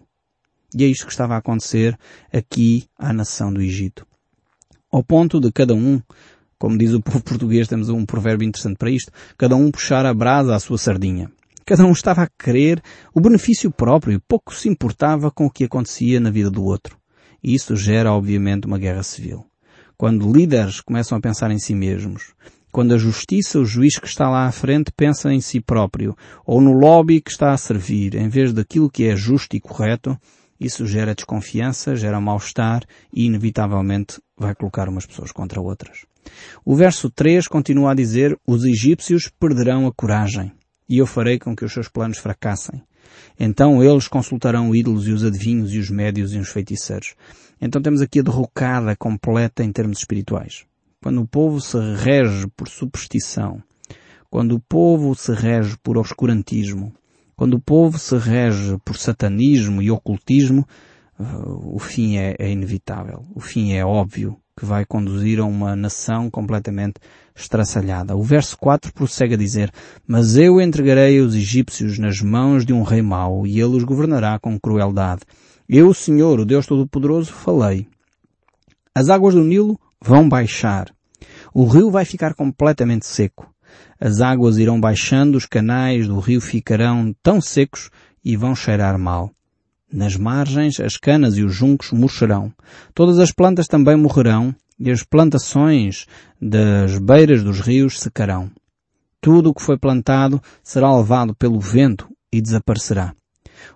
E 0.75 0.83
é 0.83 0.87
isto 0.87 1.05
que 1.05 1.11
estava 1.11 1.35
a 1.35 1.37
acontecer 1.37 1.95
aqui 2.33 2.87
à 2.97 3.13
nação 3.13 3.53
do 3.53 3.61
Egito. 3.61 4.03
Ao 4.91 5.03
ponto 5.03 5.39
de 5.39 5.51
cada 5.51 5.75
um, 5.75 6.01
como 6.57 6.75
diz 6.75 6.91
o 6.91 7.01
povo 7.03 7.21
português, 7.21 7.67
temos 7.67 7.87
um 7.89 8.03
provérbio 8.03 8.47
interessante 8.47 8.77
para 8.77 8.89
isto, 8.89 9.11
cada 9.37 9.55
um 9.55 9.69
puxar 9.69 10.07
a 10.07 10.13
brasa 10.13 10.55
à 10.55 10.59
sua 10.59 10.79
sardinha. 10.79 11.31
Cada 11.67 11.85
um 11.85 11.91
estava 11.91 12.23
a 12.23 12.29
querer 12.29 12.81
o 13.13 13.19
benefício 13.19 13.69
próprio 13.69 14.21
pouco 14.25 14.55
se 14.55 14.69
importava 14.69 15.29
com 15.29 15.47
o 15.47 15.51
que 15.51 15.65
acontecia 15.65 16.17
na 16.17 16.31
vida 16.31 16.49
do 16.49 16.63
outro. 16.63 16.97
E 17.43 17.53
isso 17.53 17.75
gera, 17.75 18.13
obviamente, 18.13 18.65
uma 18.65 18.79
guerra 18.79 19.03
civil. 19.03 19.45
Quando 19.97 20.31
líderes 20.31 20.79
começam 20.79 21.17
a 21.17 21.19
pensar 21.19 21.51
em 21.51 21.59
si 21.59 21.75
mesmos, 21.75 22.33
quando 22.71 22.93
a 22.93 22.97
justiça, 22.97 23.59
o 23.59 23.65
juiz 23.65 23.99
que 23.99 24.07
está 24.07 24.29
lá 24.29 24.47
à 24.47 24.51
frente, 24.53 24.93
pensa 24.95 25.33
em 25.33 25.41
si 25.41 25.59
próprio, 25.59 26.15
ou 26.45 26.61
no 26.61 26.71
lobby 26.71 27.19
que 27.19 27.31
está 27.31 27.51
a 27.51 27.57
servir, 27.57 28.15
em 28.15 28.29
vez 28.29 28.53
daquilo 28.53 28.89
que 28.89 29.03
é 29.03 29.13
justo 29.13 29.57
e 29.57 29.59
correto, 29.59 30.17
isso 30.57 30.85
gera 30.85 31.13
desconfiança, 31.13 31.97
gera 31.97 32.21
mal-estar 32.21 32.83
e, 33.13 33.25
inevitavelmente, 33.25 34.21
vai 34.37 34.55
colocar 34.55 34.87
umas 34.87 35.05
pessoas 35.05 35.33
contra 35.33 35.59
outras. 35.59 36.05
O 36.63 36.77
verso 36.77 37.09
3 37.09 37.45
continua 37.49 37.91
a 37.91 37.93
dizer, 37.93 38.39
os 38.47 38.63
egípcios 38.63 39.29
perderão 39.37 39.85
a 39.85 39.91
coragem 39.91 40.53
e 40.87 40.97
eu 40.97 41.05
farei 41.05 41.37
com 41.37 41.55
que 41.55 41.65
os 41.65 41.73
seus 41.73 41.87
planos 41.87 42.17
fracassem. 42.17 42.81
Então 43.39 43.83
eles 43.83 44.07
consultarão 44.07 44.75
ídolos 44.75 45.07
e 45.07 45.11
os 45.11 45.23
adivinhos 45.23 45.73
e 45.73 45.79
os 45.79 45.89
médios 45.89 46.33
e 46.33 46.39
os 46.39 46.49
feiticeiros. 46.49 47.15
Então 47.59 47.81
temos 47.81 48.01
aqui 48.01 48.19
a 48.19 48.23
derrocada 48.23 48.95
completa 48.95 49.63
em 49.63 49.71
termos 49.71 49.99
espirituais. 49.99 50.65
Quando 51.01 51.21
o 51.21 51.27
povo 51.27 51.61
se 51.61 51.77
rege 51.95 52.47
por 52.55 52.67
superstição, 52.67 53.61
quando 54.29 54.55
o 54.55 54.59
povo 54.59 55.15
se 55.15 55.33
rege 55.33 55.77
por 55.81 55.97
obscurantismo, 55.97 56.93
quando 57.35 57.53
o 57.53 57.61
povo 57.61 57.99
se 57.99 58.17
rege 58.17 58.77
por 58.83 58.97
satanismo 58.97 59.81
e 59.81 59.91
ocultismo, 59.91 60.67
uh, 61.19 61.75
o 61.75 61.79
fim 61.79 62.17
é, 62.17 62.35
é 62.39 62.49
inevitável. 62.49 63.25
O 63.35 63.39
fim 63.39 63.73
é 63.73 63.85
óbvio 63.85 64.37
que 64.57 64.65
vai 64.65 64.83
conduzir 64.83 65.39
a 65.39 65.45
uma 65.45 65.75
nação 65.75 66.31
completamente 66.31 66.95
estraçalhada. 67.35 68.15
O 68.15 68.23
verso 68.23 68.57
4 68.57 68.91
prossegue 68.91 69.35
a 69.35 69.37
dizer, 69.37 69.71
Mas 70.07 70.35
eu 70.35 70.59
entregarei 70.59 71.21
os 71.21 71.35
egípcios 71.35 71.99
nas 71.99 72.21
mãos 72.21 72.65
de 72.65 72.73
um 72.73 72.81
rei 72.81 73.03
mau, 73.03 73.45
e 73.45 73.61
ele 73.61 73.77
os 73.77 73.83
governará 73.83 74.39
com 74.39 74.59
crueldade. 74.59 75.21
Eu, 75.69 75.93
Senhor, 75.93 76.39
o 76.39 76.45
Deus 76.45 76.65
Todo-Poderoso, 76.65 77.31
falei. 77.31 77.87
As 78.95 79.09
águas 79.09 79.35
do 79.35 79.43
Nilo 79.43 79.79
vão 80.01 80.27
baixar. 80.27 80.91
O 81.53 81.65
rio 81.65 81.91
vai 81.91 82.03
ficar 82.03 82.33
completamente 82.33 83.05
seco. 83.05 83.47
As 83.99 84.21
águas 84.21 84.57
irão 84.57 84.79
baixando, 84.79 85.37
os 85.37 85.45
canais 85.45 86.07
do 86.07 86.19
rio 86.19 86.41
ficarão 86.41 87.15
tão 87.21 87.39
secos 87.39 87.91
e 88.25 88.35
vão 88.35 88.55
cheirar 88.55 88.97
mal. 88.97 89.31
Nas 89.91 90.17
margens, 90.17 90.81
as 90.81 90.97
canas 90.97 91.37
e 91.37 91.43
os 91.43 91.55
juncos 91.55 91.91
murcharão. 91.91 92.51
Todas 92.93 93.19
as 93.19 93.31
plantas 93.31 93.67
também 93.67 93.95
morrerão 93.95 94.53
e 94.77 94.91
as 94.91 95.01
plantações 95.01 96.05
das 96.41 96.99
beiras 96.99 97.41
dos 97.41 97.61
rios 97.61 97.99
secarão. 97.99 98.51
Tudo 99.21 99.49
o 99.49 99.53
que 99.53 99.61
foi 99.61 99.77
plantado 99.77 100.41
será 100.61 100.93
levado 100.95 101.33
pelo 101.33 101.59
vento 101.59 102.07
e 102.31 102.41
desaparecerá. 102.41 103.13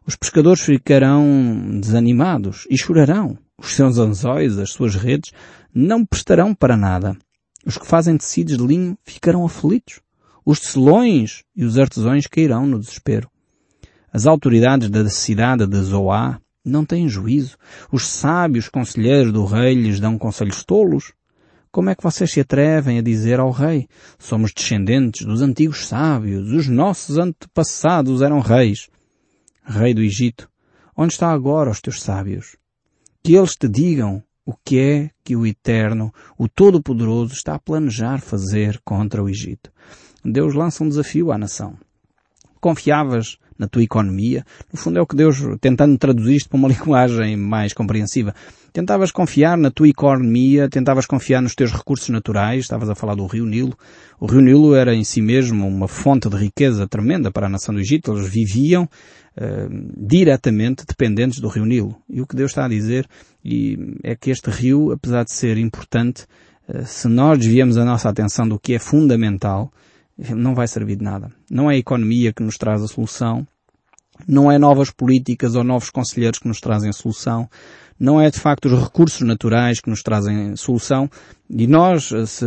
Os 0.05 0.17
pescadores 0.17 0.61
ficarão 0.61 1.79
desanimados 1.79 2.67
e 2.69 2.77
chorarão. 2.77 3.37
Os 3.57 3.73
seus 3.73 3.97
anzóis, 3.97 4.59
as 4.59 4.71
suas 4.71 4.95
redes, 4.95 5.31
não 5.73 6.05
prestarão 6.05 6.53
para 6.53 6.75
nada. 6.75 7.17
Os 7.65 7.77
que 7.77 7.87
fazem 7.87 8.17
tecidos 8.17 8.57
de 8.57 8.67
linho 8.67 8.97
ficarão 9.05 9.45
aflitos. 9.45 10.01
Os 10.45 10.59
tecelões 10.59 11.43
e 11.55 11.63
os 11.63 11.77
artesãos 11.77 12.27
cairão 12.27 12.65
no 12.65 12.79
desespero. 12.79 13.30
As 14.13 14.25
autoridades 14.25 14.89
da 14.89 15.07
cidade 15.09 15.65
de 15.65 15.81
Zoá 15.81 16.39
não 16.63 16.85
têm 16.85 17.07
juízo. 17.07 17.57
Os 17.91 18.05
sábios 18.07 18.67
conselheiros 18.69 19.31
do 19.31 19.45
rei 19.45 19.73
lhes 19.73 19.99
dão 19.99 20.17
conselhos 20.17 20.63
tolos. 20.63 21.13
Como 21.71 21.89
é 21.89 21.95
que 21.95 22.03
vocês 22.03 22.29
se 22.29 22.41
atrevem 22.41 22.99
a 22.99 23.01
dizer 23.01 23.39
ao 23.39 23.49
rei, 23.49 23.87
somos 24.19 24.51
descendentes 24.53 25.25
dos 25.25 25.41
antigos 25.41 25.87
sábios, 25.87 26.51
os 26.51 26.67
nossos 26.67 27.17
antepassados 27.17 28.21
eram 28.21 28.41
reis? 28.41 28.89
Rei 29.63 29.93
do 29.93 30.01
Egito, 30.01 30.49
onde 30.97 31.13
está 31.13 31.31
agora 31.31 31.69
os 31.69 31.79
teus 31.79 32.01
sábios? 32.01 32.57
Que 33.23 33.35
eles 33.35 33.55
te 33.55 33.69
digam 33.69 34.21
o 34.45 34.53
que 34.53 34.79
é 34.79 35.09
que 35.23 35.33
o 35.33 35.45
Eterno, 35.45 36.13
o 36.37 36.49
Todo-Poderoso, 36.49 37.33
está 37.33 37.55
a 37.55 37.59
planejar 37.59 38.19
fazer 38.19 38.81
contra 38.83 39.23
o 39.23 39.29
Egito. 39.29 39.71
Deus 40.25 40.53
lança 40.53 40.83
um 40.83 40.89
desafio 40.89 41.31
à 41.31 41.37
nação. 41.37 41.77
Confiavas 42.59 43.37
na 43.61 43.67
tua 43.67 43.83
economia. 43.83 44.43
No 44.73 44.79
fundo 44.79 44.97
é 44.97 45.01
o 45.01 45.05
que 45.05 45.15
Deus, 45.15 45.37
tentando 45.61 45.95
traduzir 45.95 46.37
isto 46.37 46.49
para 46.49 46.57
uma 46.57 46.67
linguagem 46.73 47.37
mais 47.37 47.73
compreensiva, 47.73 48.33
tentavas 48.73 49.11
confiar 49.11 49.55
na 49.55 49.69
tua 49.69 49.87
economia, 49.87 50.67
tentavas 50.67 51.05
confiar 51.05 51.41
nos 51.43 51.53
teus 51.53 51.71
recursos 51.71 52.09
naturais, 52.09 52.61
estavas 52.61 52.89
a 52.89 52.95
falar 52.95 53.13
do 53.13 53.27
Rio 53.27 53.45
Nilo. 53.45 53.77
O 54.19 54.25
Rio 54.25 54.41
Nilo 54.41 54.73
era 54.73 54.95
em 54.95 55.03
si 55.03 55.21
mesmo 55.21 55.67
uma 55.67 55.87
fonte 55.87 56.27
de 56.27 56.35
riqueza 56.35 56.87
tremenda 56.87 57.29
para 57.29 57.45
a 57.45 57.49
nação 57.49 57.75
do 57.75 57.79
Egito. 57.79 58.11
Eles 58.11 58.27
viviam 58.27 58.83
uh, 58.83 59.95
diretamente 59.95 60.83
dependentes 60.87 61.39
do 61.39 61.47
Rio 61.47 61.65
Nilo. 61.65 61.95
E 62.09 62.19
o 62.19 62.25
que 62.25 62.35
Deus 62.35 62.49
está 62.49 62.65
a 62.65 62.69
dizer 62.69 63.07
é 64.03 64.15
que 64.15 64.31
este 64.31 64.49
rio, 64.49 64.91
apesar 64.91 65.23
de 65.23 65.31
ser 65.31 65.57
importante, 65.57 66.25
uh, 66.67 66.83
se 66.83 67.07
nós 67.07 67.37
desviamos 67.37 67.77
a 67.77 67.85
nossa 67.85 68.09
atenção 68.09 68.47
do 68.47 68.57
que 68.57 68.73
é 68.73 68.79
fundamental, 68.79 69.71
não 70.35 70.53
vai 70.53 70.67
servir 70.67 70.97
de 70.97 71.03
nada. 71.03 71.31
Não 71.49 71.69
é 71.69 71.75
a 71.75 71.77
economia 71.77 72.31
que 72.31 72.43
nos 72.43 72.57
traz 72.57 72.81
a 72.83 72.87
solução, 72.87 73.47
não 74.27 74.51
é 74.51 74.57
novas 74.57 74.91
políticas 74.91 75.55
ou 75.55 75.63
novos 75.63 75.89
conselheiros 75.89 76.39
que 76.39 76.47
nos 76.47 76.59
trazem 76.59 76.89
a 76.89 76.93
solução, 76.93 77.49
não 77.99 78.19
é 78.19 78.31
de 78.31 78.39
facto 78.39 78.65
os 78.65 78.83
recursos 78.83 79.21
naturais 79.21 79.79
que 79.79 79.89
nos 79.89 80.01
trazem 80.01 80.51
a 80.51 80.55
solução, 80.55 81.09
e 81.49 81.67
nós, 81.67 82.11
se, 82.27 82.45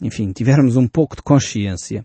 enfim, 0.00 0.30
tivermos 0.32 0.76
um 0.76 0.86
pouco 0.86 1.16
de 1.16 1.22
consciência 1.22 2.04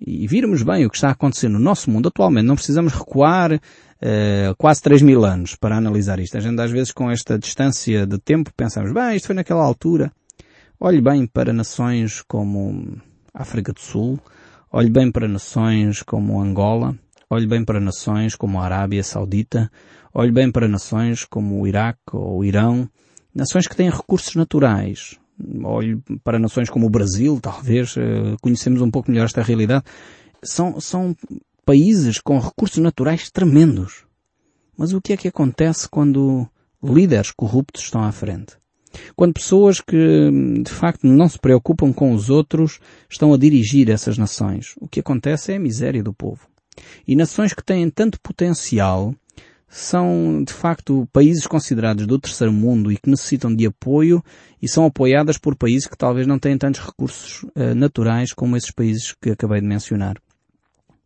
e 0.00 0.26
virmos 0.26 0.62
bem 0.62 0.84
o 0.84 0.90
que 0.90 0.96
está 0.96 1.08
a 1.08 1.12
acontecer 1.12 1.48
no 1.48 1.58
nosso 1.58 1.90
mundo 1.90 2.08
atualmente, 2.08 2.46
não 2.46 2.54
precisamos 2.54 2.92
recuar 2.92 3.54
uh, 3.54 4.54
quase 4.58 4.82
3 4.82 5.02
mil 5.02 5.24
anos 5.24 5.54
para 5.54 5.76
analisar 5.76 6.20
isto. 6.20 6.36
A 6.36 6.40
gente 6.40 6.60
às 6.60 6.70
vezes 6.70 6.92
com 6.92 7.10
esta 7.10 7.38
distância 7.38 8.06
de 8.06 8.18
tempo 8.18 8.50
pensamos, 8.54 8.92
bem, 8.92 9.16
isto 9.16 9.26
foi 9.26 9.34
naquela 9.34 9.64
altura. 9.64 10.12
Olhe 10.78 11.00
bem 11.00 11.26
para 11.26 11.52
nações 11.52 12.22
como 12.28 12.98
África 13.32 13.72
do 13.72 13.80
Sul, 13.80 14.18
olhe 14.70 14.90
bem 14.90 15.10
para 15.10 15.26
nações 15.26 16.02
como 16.02 16.40
Angola, 16.40 16.94
olhe 17.28 17.46
bem 17.46 17.64
para 17.64 17.80
nações 17.80 18.34
como 18.34 18.60
a 18.60 18.64
Arábia 18.64 19.02
Saudita, 19.02 19.70
olhe 20.14 20.32
bem 20.32 20.50
para 20.50 20.68
nações 20.68 21.24
como 21.24 21.60
o 21.60 21.66
Iraque 21.66 22.00
ou 22.12 22.38
o 22.38 22.44
Irão, 22.44 22.88
nações 23.34 23.66
que 23.66 23.76
têm 23.76 23.90
recursos 23.90 24.34
naturais. 24.34 25.18
Olhe 25.62 26.00
para 26.24 26.38
nações 26.38 26.70
como 26.70 26.86
o 26.86 26.90
Brasil, 26.90 27.38
talvez, 27.42 27.94
uh, 27.96 28.36
conhecemos 28.40 28.80
um 28.80 28.90
pouco 28.90 29.10
melhor 29.10 29.26
esta 29.26 29.42
realidade. 29.42 29.84
São, 30.42 30.80
são 30.80 31.14
países 31.64 32.18
com 32.20 32.38
recursos 32.38 32.78
naturais 32.78 33.30
tremendos. 33.30 34.04
Mas 34.78 34.92
o 34.92 35.00
que 35.00 35.12
é 35.12 35.16
que 35.16 35.28
acontece 35.28 35.88
quando 35.88 36.48
líderes 36.82 37.30
corruptos 37.30 37.82
estão 37.82 38.02
à 38.02 38.12
frente? 38.12 38.56
Quando 39.14 39.34
pessoas 39.34 39.80
que, 39.80 40.30
de 40.62 40.70
facto, 40.70 41.06
não 41.06 41.28
se 41.28 41.38
preocupam 41.38 41.92
com 41.92 42.12
os 42.12 42.30
outros 42.30 42.78
estão 43.10 43.34
a 43.34 43.36
dirigir 43.36 43.90
essas 43.90 44.16
nações, 44.16 44.74
o 44.80 44.88
que 44.88 45.00
acontece 45.00 45.52
é 45.52 45.56
a 45.56 45.60
miséria 45.60 46.02
do 46.02 46.14
povo. 46.14 46.48
E 47.06 47.16
nações 47.16 47.52
que 47.52 47.64
têm 47.64 47.88
tanto 47.90 48.20
potencial 48.20 49.14
são, 49.68 50.42
de 50.44 50.52
facto, 50.52 51.08
países 51.12 51.46
considerados 51.46 52.06
do 52.06 52.18
terceiro 52.18 52.52
mundo 52.52 52.90
e 52.90 52.96
que 52.96 53.10
necessitam 53.10 53.54
de 53.54 53.66
apoio 53.66 54.22
e 54.62 54.68
são 54.68 54.86
apoiadas 54.86 55.38
por 55.38 55.56
países 55.56 55.86
que 55.86 55.96
talvez 55.96 56.26
não 56.26 56.38
têm 56.38 56.56
tantos 56.56 56.80
recursos 56.80 57.42
uh, 57.42 57.74
naturais 57.74 58.32
como 58.32 58.56
esses 58.56 58.70
países 58.70 59.14
que 59.20 59.30
acabei 59.30 59.60
de 59.60 59.66
mencionar. 59.66 60.16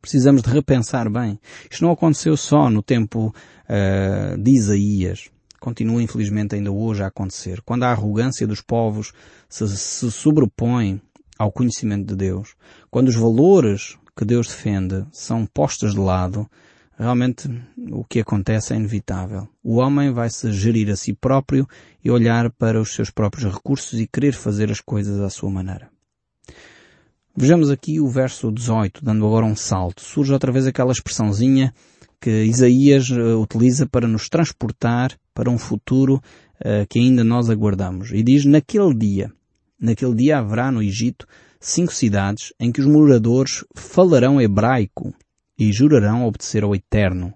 Precisamos 0.00 0.42
de 0.42 0.50
repensar 0.50 1.10
bem. 1.10 1.38
Isto 1.70 1.84
não 1.84 1.92
aconteceu 1.92 2.36
só 2.36 2.70
no 2.70 2.82
tempo 2.82 3.34
uh, 3.68 4.38
de 4.40 4.50
Isaías. 4.52 5.28
Continua 5.58 6.02
infelizmente 6.02 6.54
ainda 6.54 6.72
hoje 6.72 7.02
a 7.02 7.08
acontecer. 7.08 7.60
Quando 7.62 7.82
a 7.82 7.90
arrogância 7.90 8.46
dos 8.46 8.62
povos 8.62 9.12
se, 9.48 9.68
se 9.68 10.10
sobrepõe 10.10 11.00
ao 11.38 11.52
conhecimento 11.52 12.06
de 12.06 12.16
Deus, 12.16 12.54
quando 12.90 13.08
os 13.08 13.16
valores 13.16 13.98
que 14.20 14.24
Deus 14.26 14.48
defende 14.48 15.06
são 15.10 15.46
postos 15.46 15.94
de 15.94 15.98
lado, 15.98 16.46
realmente 16.98 17.48
o 17.90 18.04
que 18.04 18.20
acontece 18.20 18.74
é 18.74 18.76
inevitável. 18.76 19.48
O 19.64 19.76
homem 19.76 20.12
vai 20.12 20.28
se 20.28 20.52
gerir 20.52 20.90
a 20.90 20.96
si 20.96 21.14
próprio 21.14 21.66
e 22.04 22.10
olhar 22.10 22.50
para 22.50 22.78
os 22.78 22.92
seus 22.92 23.08
próprios 23.08 23.50
recursos 23.50 23.98
e 23.98 24.06
querer 24.06 24.34
fazer 24.34 24.70
as 24.70 24.78
coisas 24.78 25.18
à 25.20 25.30
sua 25.30 25.48
maneira. 25.48 25.88
Vejamos 27.34 27.70
aqui 27.70 27.98
o 27.98 28.08
verso 28.08 28.52
18, 28.52 29.02
dando 29.02 29.24
agora 29.24 29.46
um 29.46 29.56
salto. 29.56 30.02
Surge 30.02 30.34
outra 30.34 30.52
vez 30.52 30.66
aquela 30.66 30.92
expressãozinha 30.92 31.72
que 32.20 32.44
Isaías 32.44 33.08
uh, 33.08 33.40
utiliza 33.40 33.86
para 33.86 34.06
nos 34.06 34.28
transportar 34.28 35.16
para 35.32 35.48
um 35.48 35.56
futuro 35.56 36.16
uh, 36.60 36.86
que 36.90 36.98
ainda 36.98 37.24
nós 37.24 37.48
aguardamos. 37.48 38.10
E 38.12 38.22
diz, 38.22 38.44
naquele 38.44 38.92
dia, 38.92 39.32
naquele 39.80 40.14
dia 40.14 40.36
haverá 40.36 40.70
no 40.70 40.82
Egito 40.82 41.26
cinco 41.60 41.92
cidades 41.92 42.52
em 42.58 42.72
que 42.72 42.80
os 42.80 42.86
moradores 42.86 43.64
falarão 43.74 44.40
hebraico 44.40 45.14
e 45.58 45.70
jurarão 45.72 46.26
obedecer 46.26 46.64
ao 46.64 46.74
Eterno. 46.74 47.34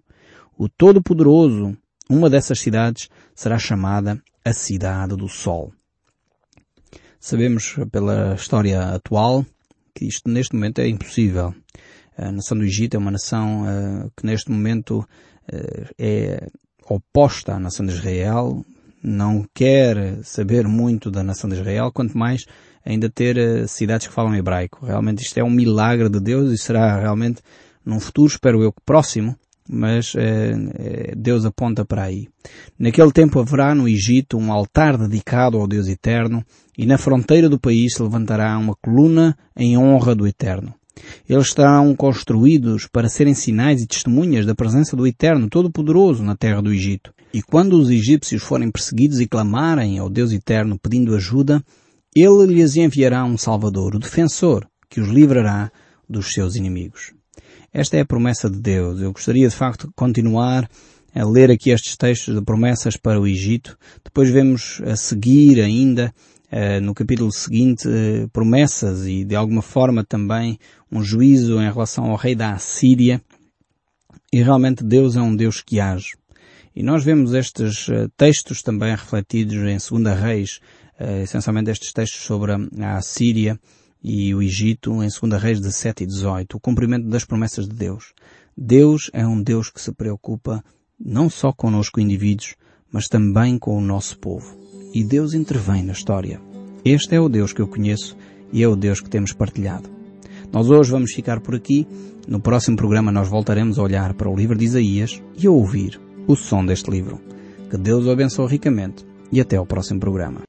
O 0.56 0.68
Todo-Poderoso, 0.68 1.76
uma 2.08 2.30
dessas 2.30 2.58
cidades 2.58 3.08
será 3.34 3.58
chamada 3.58 4.20
a 4.44 4.52
Cidade 4.52 5.14
do 5.14 5.28
Sol. 5.28 5.72
Sabemos 7.20 7.76
pela 7.92 8.34
história 8.34 8.80
atual 8.94 9.44
que 9.94 10.06
isto 10.06 10.28
neste 10.28 10.54
momento 10.54 10.80
é 10.80 10.88
impossível. 10.88 11.54
A 12.16 12.32
nação 12.32 12.56
do 12.56 12.64
Egito 12.64 12.96
é 12.96 12.98
uma 12.98 13.10
nação 13.10 13.62
uh, 13.62 14.10
que 14.16 14.26
neste 14.26 14.50
momento 14.50 15.00
uh, 15.00 15.94
é 15.98 16.48
oposta 16.88 17.54
à 17.54 17.58
nação 17.58 17.84
de 17.86 17.92
Israel, 17.92 18.64
não 19.02 19.44
quer 19.54 20.22
saber 20.24 20.66
muito 20.66 21.10
da 21.10 21.22
nação 21.22 21.48
de 21.48 21.56
Israel, 21.56 21.90
quanto 21.92 22.16
mais 22.16 22.44
ainda 22.84 23.08
ter 23.08 23.36
uh, 23.36 23.68
cidades 23.68 24.06
que 24.06 24.12
falam 24.12 24.34
hebraico. 24.34 24.84
Realmente 24.84 25.22
isto 25.22 25.38
é 25.38 25.44
um 25.44 25.50
milagre 25.50 26.08
de 26.08 26.20
Deus 26.20 26.52
e 26.52 26.58
será 26.58 26.98
realmente 27.00 27.40
num 27.84 28.00
futuro, 28.00 28.28
espero 28.28 28.62
eu 28.62 28.72
próximo, 28.84 29.36
mas 29.68 30.14
Deus 31.16 31.44
aponta 31.44 31.84
para 31.84 32.04
aí. 32.04 32.28
Naquele 32.78 33.12
tempo 33.12 33.40
haverá 33.40 33.74
no 33.74 33.88
Egito 33.88 34.36
um 34.36 34.52
altar 34.52 34.96
dedicado 34.98 35.58
ao 35.58 35.66
Deus 35.66 35.88
Eterno 35.88 36.44
e 36.76 36.84
na 36.84 36.98
fronteira 36.98 37.48
do 37.48 37.58
país 37.58 37.94
se 37.94 38.02
levantará 38.02 38.56
uma 38.58 38.74
coluna 38.74 39.36
em 39.56 39.76
honra 39.76 40.14
do 40.14 40.26
Eterno. 40.26 40.74
Eles 41.28 41.46
estarão 41.46 41.94
construídos 41.94 42.86
para 42.86 43.08
serem 43.08 43.34
sinais 43.34 43.82
e 43.82 43.86
testemunhas 43.86 44.46
da 44.46 44.54
presença 44.54 44.96
do 44.96 45.06
Eterno 45.06 45.48
Todo-Poderoso 45.48 46.22
na 46.22 46.36
terra 46.36 46.62
do 46.62 46.72
Egito. 46.72 47.12
E 47.32 47.42
quando 47.42 47.74
os 47.74 47.90
egípcios 47.90 48.42
forem 48.42 48.70
perseguidos 48.70 49.20
e 49.20 49.26
clamarem 49.26 49.98
ao 49.98 50.08
Deus 50.08 50.32
Eterno 50.32 50.78
pedindo 50.78 51.14
ajuda, 51.14 51.62
ele 52.14 52.46
lhes 52.46 52.76
enviará 52.76 53.24
um 53.24 53.36
Salvador, 53.36 53.94
o 53.94 53.98
defensor, 53.98 54.66
que 54.88 55.00
os 55.00 55.08
livrará 55.08 55.70
dos 56.08 56.32
seus 56.32 56.54
inimigos. 56.54 57.12
Esta 57.72 57.96
é 57.96 58.00
a 58.00 58.06
promessa 58.06 58.48
de 58.48 58.60
Deus. 58.60 59.00
Eu 59.00 59.12
gostaria 59.12 59.48
de 59.48 59.54
facto 59.54 59.88
de 59.88 59.92
continuar 59.94 60.68
a 61.14 61.24
ler 61.24 61.50
aqui 61.50 61.70
estes 61.70 61.96
textos 61.96 62.34
de 62.34 62.40
promessas 62.40 62.96
para 62.96 63.20
o 63.20 63.26
Egito. 63.26 63.76
Depois 64.04 64.30
vemos 64.30 64.80
a 64.84 64.94
seguir 64.94 65.60
ainda 65.60 66.14
eh, 66.50 66.78
no 66.78 66.94
capítulo 66.94 67.32
seguinte 67.32 67.88
eh, 67.88 68.28
promessas 68.32 69.06
e 69.06 69.24
de 69.24 69.34
alguma 69.34 69.62
forma 69.62 70.04
também 70.04 70.58
um 70.90 71.02
juízo 71.02 71.60
em 71.60 71.70
relação 71.70 72.10
ao 72.10 72.16
rei 72.16 72.36
da 72.36 72.52
Assíria. 72.52 73.20
E 74.32 74.40
realmente 74.40 74.84
Deus 74.84 75.16
é 75.16 75.20
um 75.20 75.34
Deus 75.34 75.60
que 75.60 75.80
age. 75.80 76.12
E 76.76 76.82
nós 76.82 77.04
vemos 77.04 77.34
estes 77.34 77.88
eh, 77.88 78.08
textos 78.16 78.62
também 78.62 78.90
refletidos 78.90 79.54
em 79.54 80.02
2 80.02 80.20
Reis, 80.20 80.60
essencialmente 80.98 81.70
estes 81.70 81.92
textos 81.92 82.22
sobre 82.22 82.52
a 82.52 82.96
Assíria 82.96 83.58
e 84.02 84.34
o 84.34 84.42
Egito 84.42 85.02
em 85.02 85.08
2 85.08 85.42
Reis 85.42 85.60
17 85.60 86.04
e 86.04 86.06
18, 86.06 86.56
o 86.56 86.60
cumprimento 86.60 87.08
das 87.08 87.24
promessas 87.24 87.68
de 87.68 87.74
Deus. 87.74 88.12
Deus 88.56 89.10
é 89.12 89.26
um 89.26 89.42
Deus 89.42 89.70
que 89.70 89.80
se 89.80 89.92
preocupa 89.92 90.62
não 90.98 91.28
só 91.28 91.52
conosco 91.52 92.00
indivíduos, 92.00 92.54
mas 92.92 93.08
também 93.08 93.58
com 93.58 93.76
o 93.76 93.80
nosso 93.80 94.18
povo 94.18 94.64
e 94.94 95.02
Deus 95.02 95.34
intervém 95.34 95.82
na 95.82 95.92
história. 95.92 96.40
Este 96.84 97.16
é 97.16 97.20
o 97.20 97.28
Deus 97.28 97.52
que 97.52 97.60
eu 97.60 97.66
conheço 97.66 98.16
e 98.52 98.62
é 98.62 98.68
o 98.68 98.76
Deus 98.76 99.00
que 99.00 99.10
temos 99.10 99.32
partilhado. 99.32 99.90
Nós 100.52 100.70
hoje 100.70 100.92
vamos 100.92 101.12
ficar 101.12 101.40
por 101.40 101.56
aqui. 101.56 101.84
No 102.28 102.40
próximo 102.40 102.76
programa 102.76 103.10
nós 103.10 103.28
voltaremos 103.28 103.78
a 103.78 103.82
olhar 103.82 104.14
para 104.14 104.30
o 104.30 104.36
livro 104.36 104.56
de 104.56 104.64
Isaías 104.64 105.20
e 105.36 105.48
a 105.48 105.50
ouvir 105.50 106.00
o 106.28 106.36
som 106.36 106.64
deste 106.64 106.88
livro. 106.90 107.20
Que 107.68 107.76
Deus 107.76 108.06
o 108.06 108.10
abençoe 108.10 108.48
ricamente 108.48 109.04
e 109.32 109.40
até 109.40 109.56
ao 109.56 109.66
próximo 109.66 109.98
programa. 109.98 110.42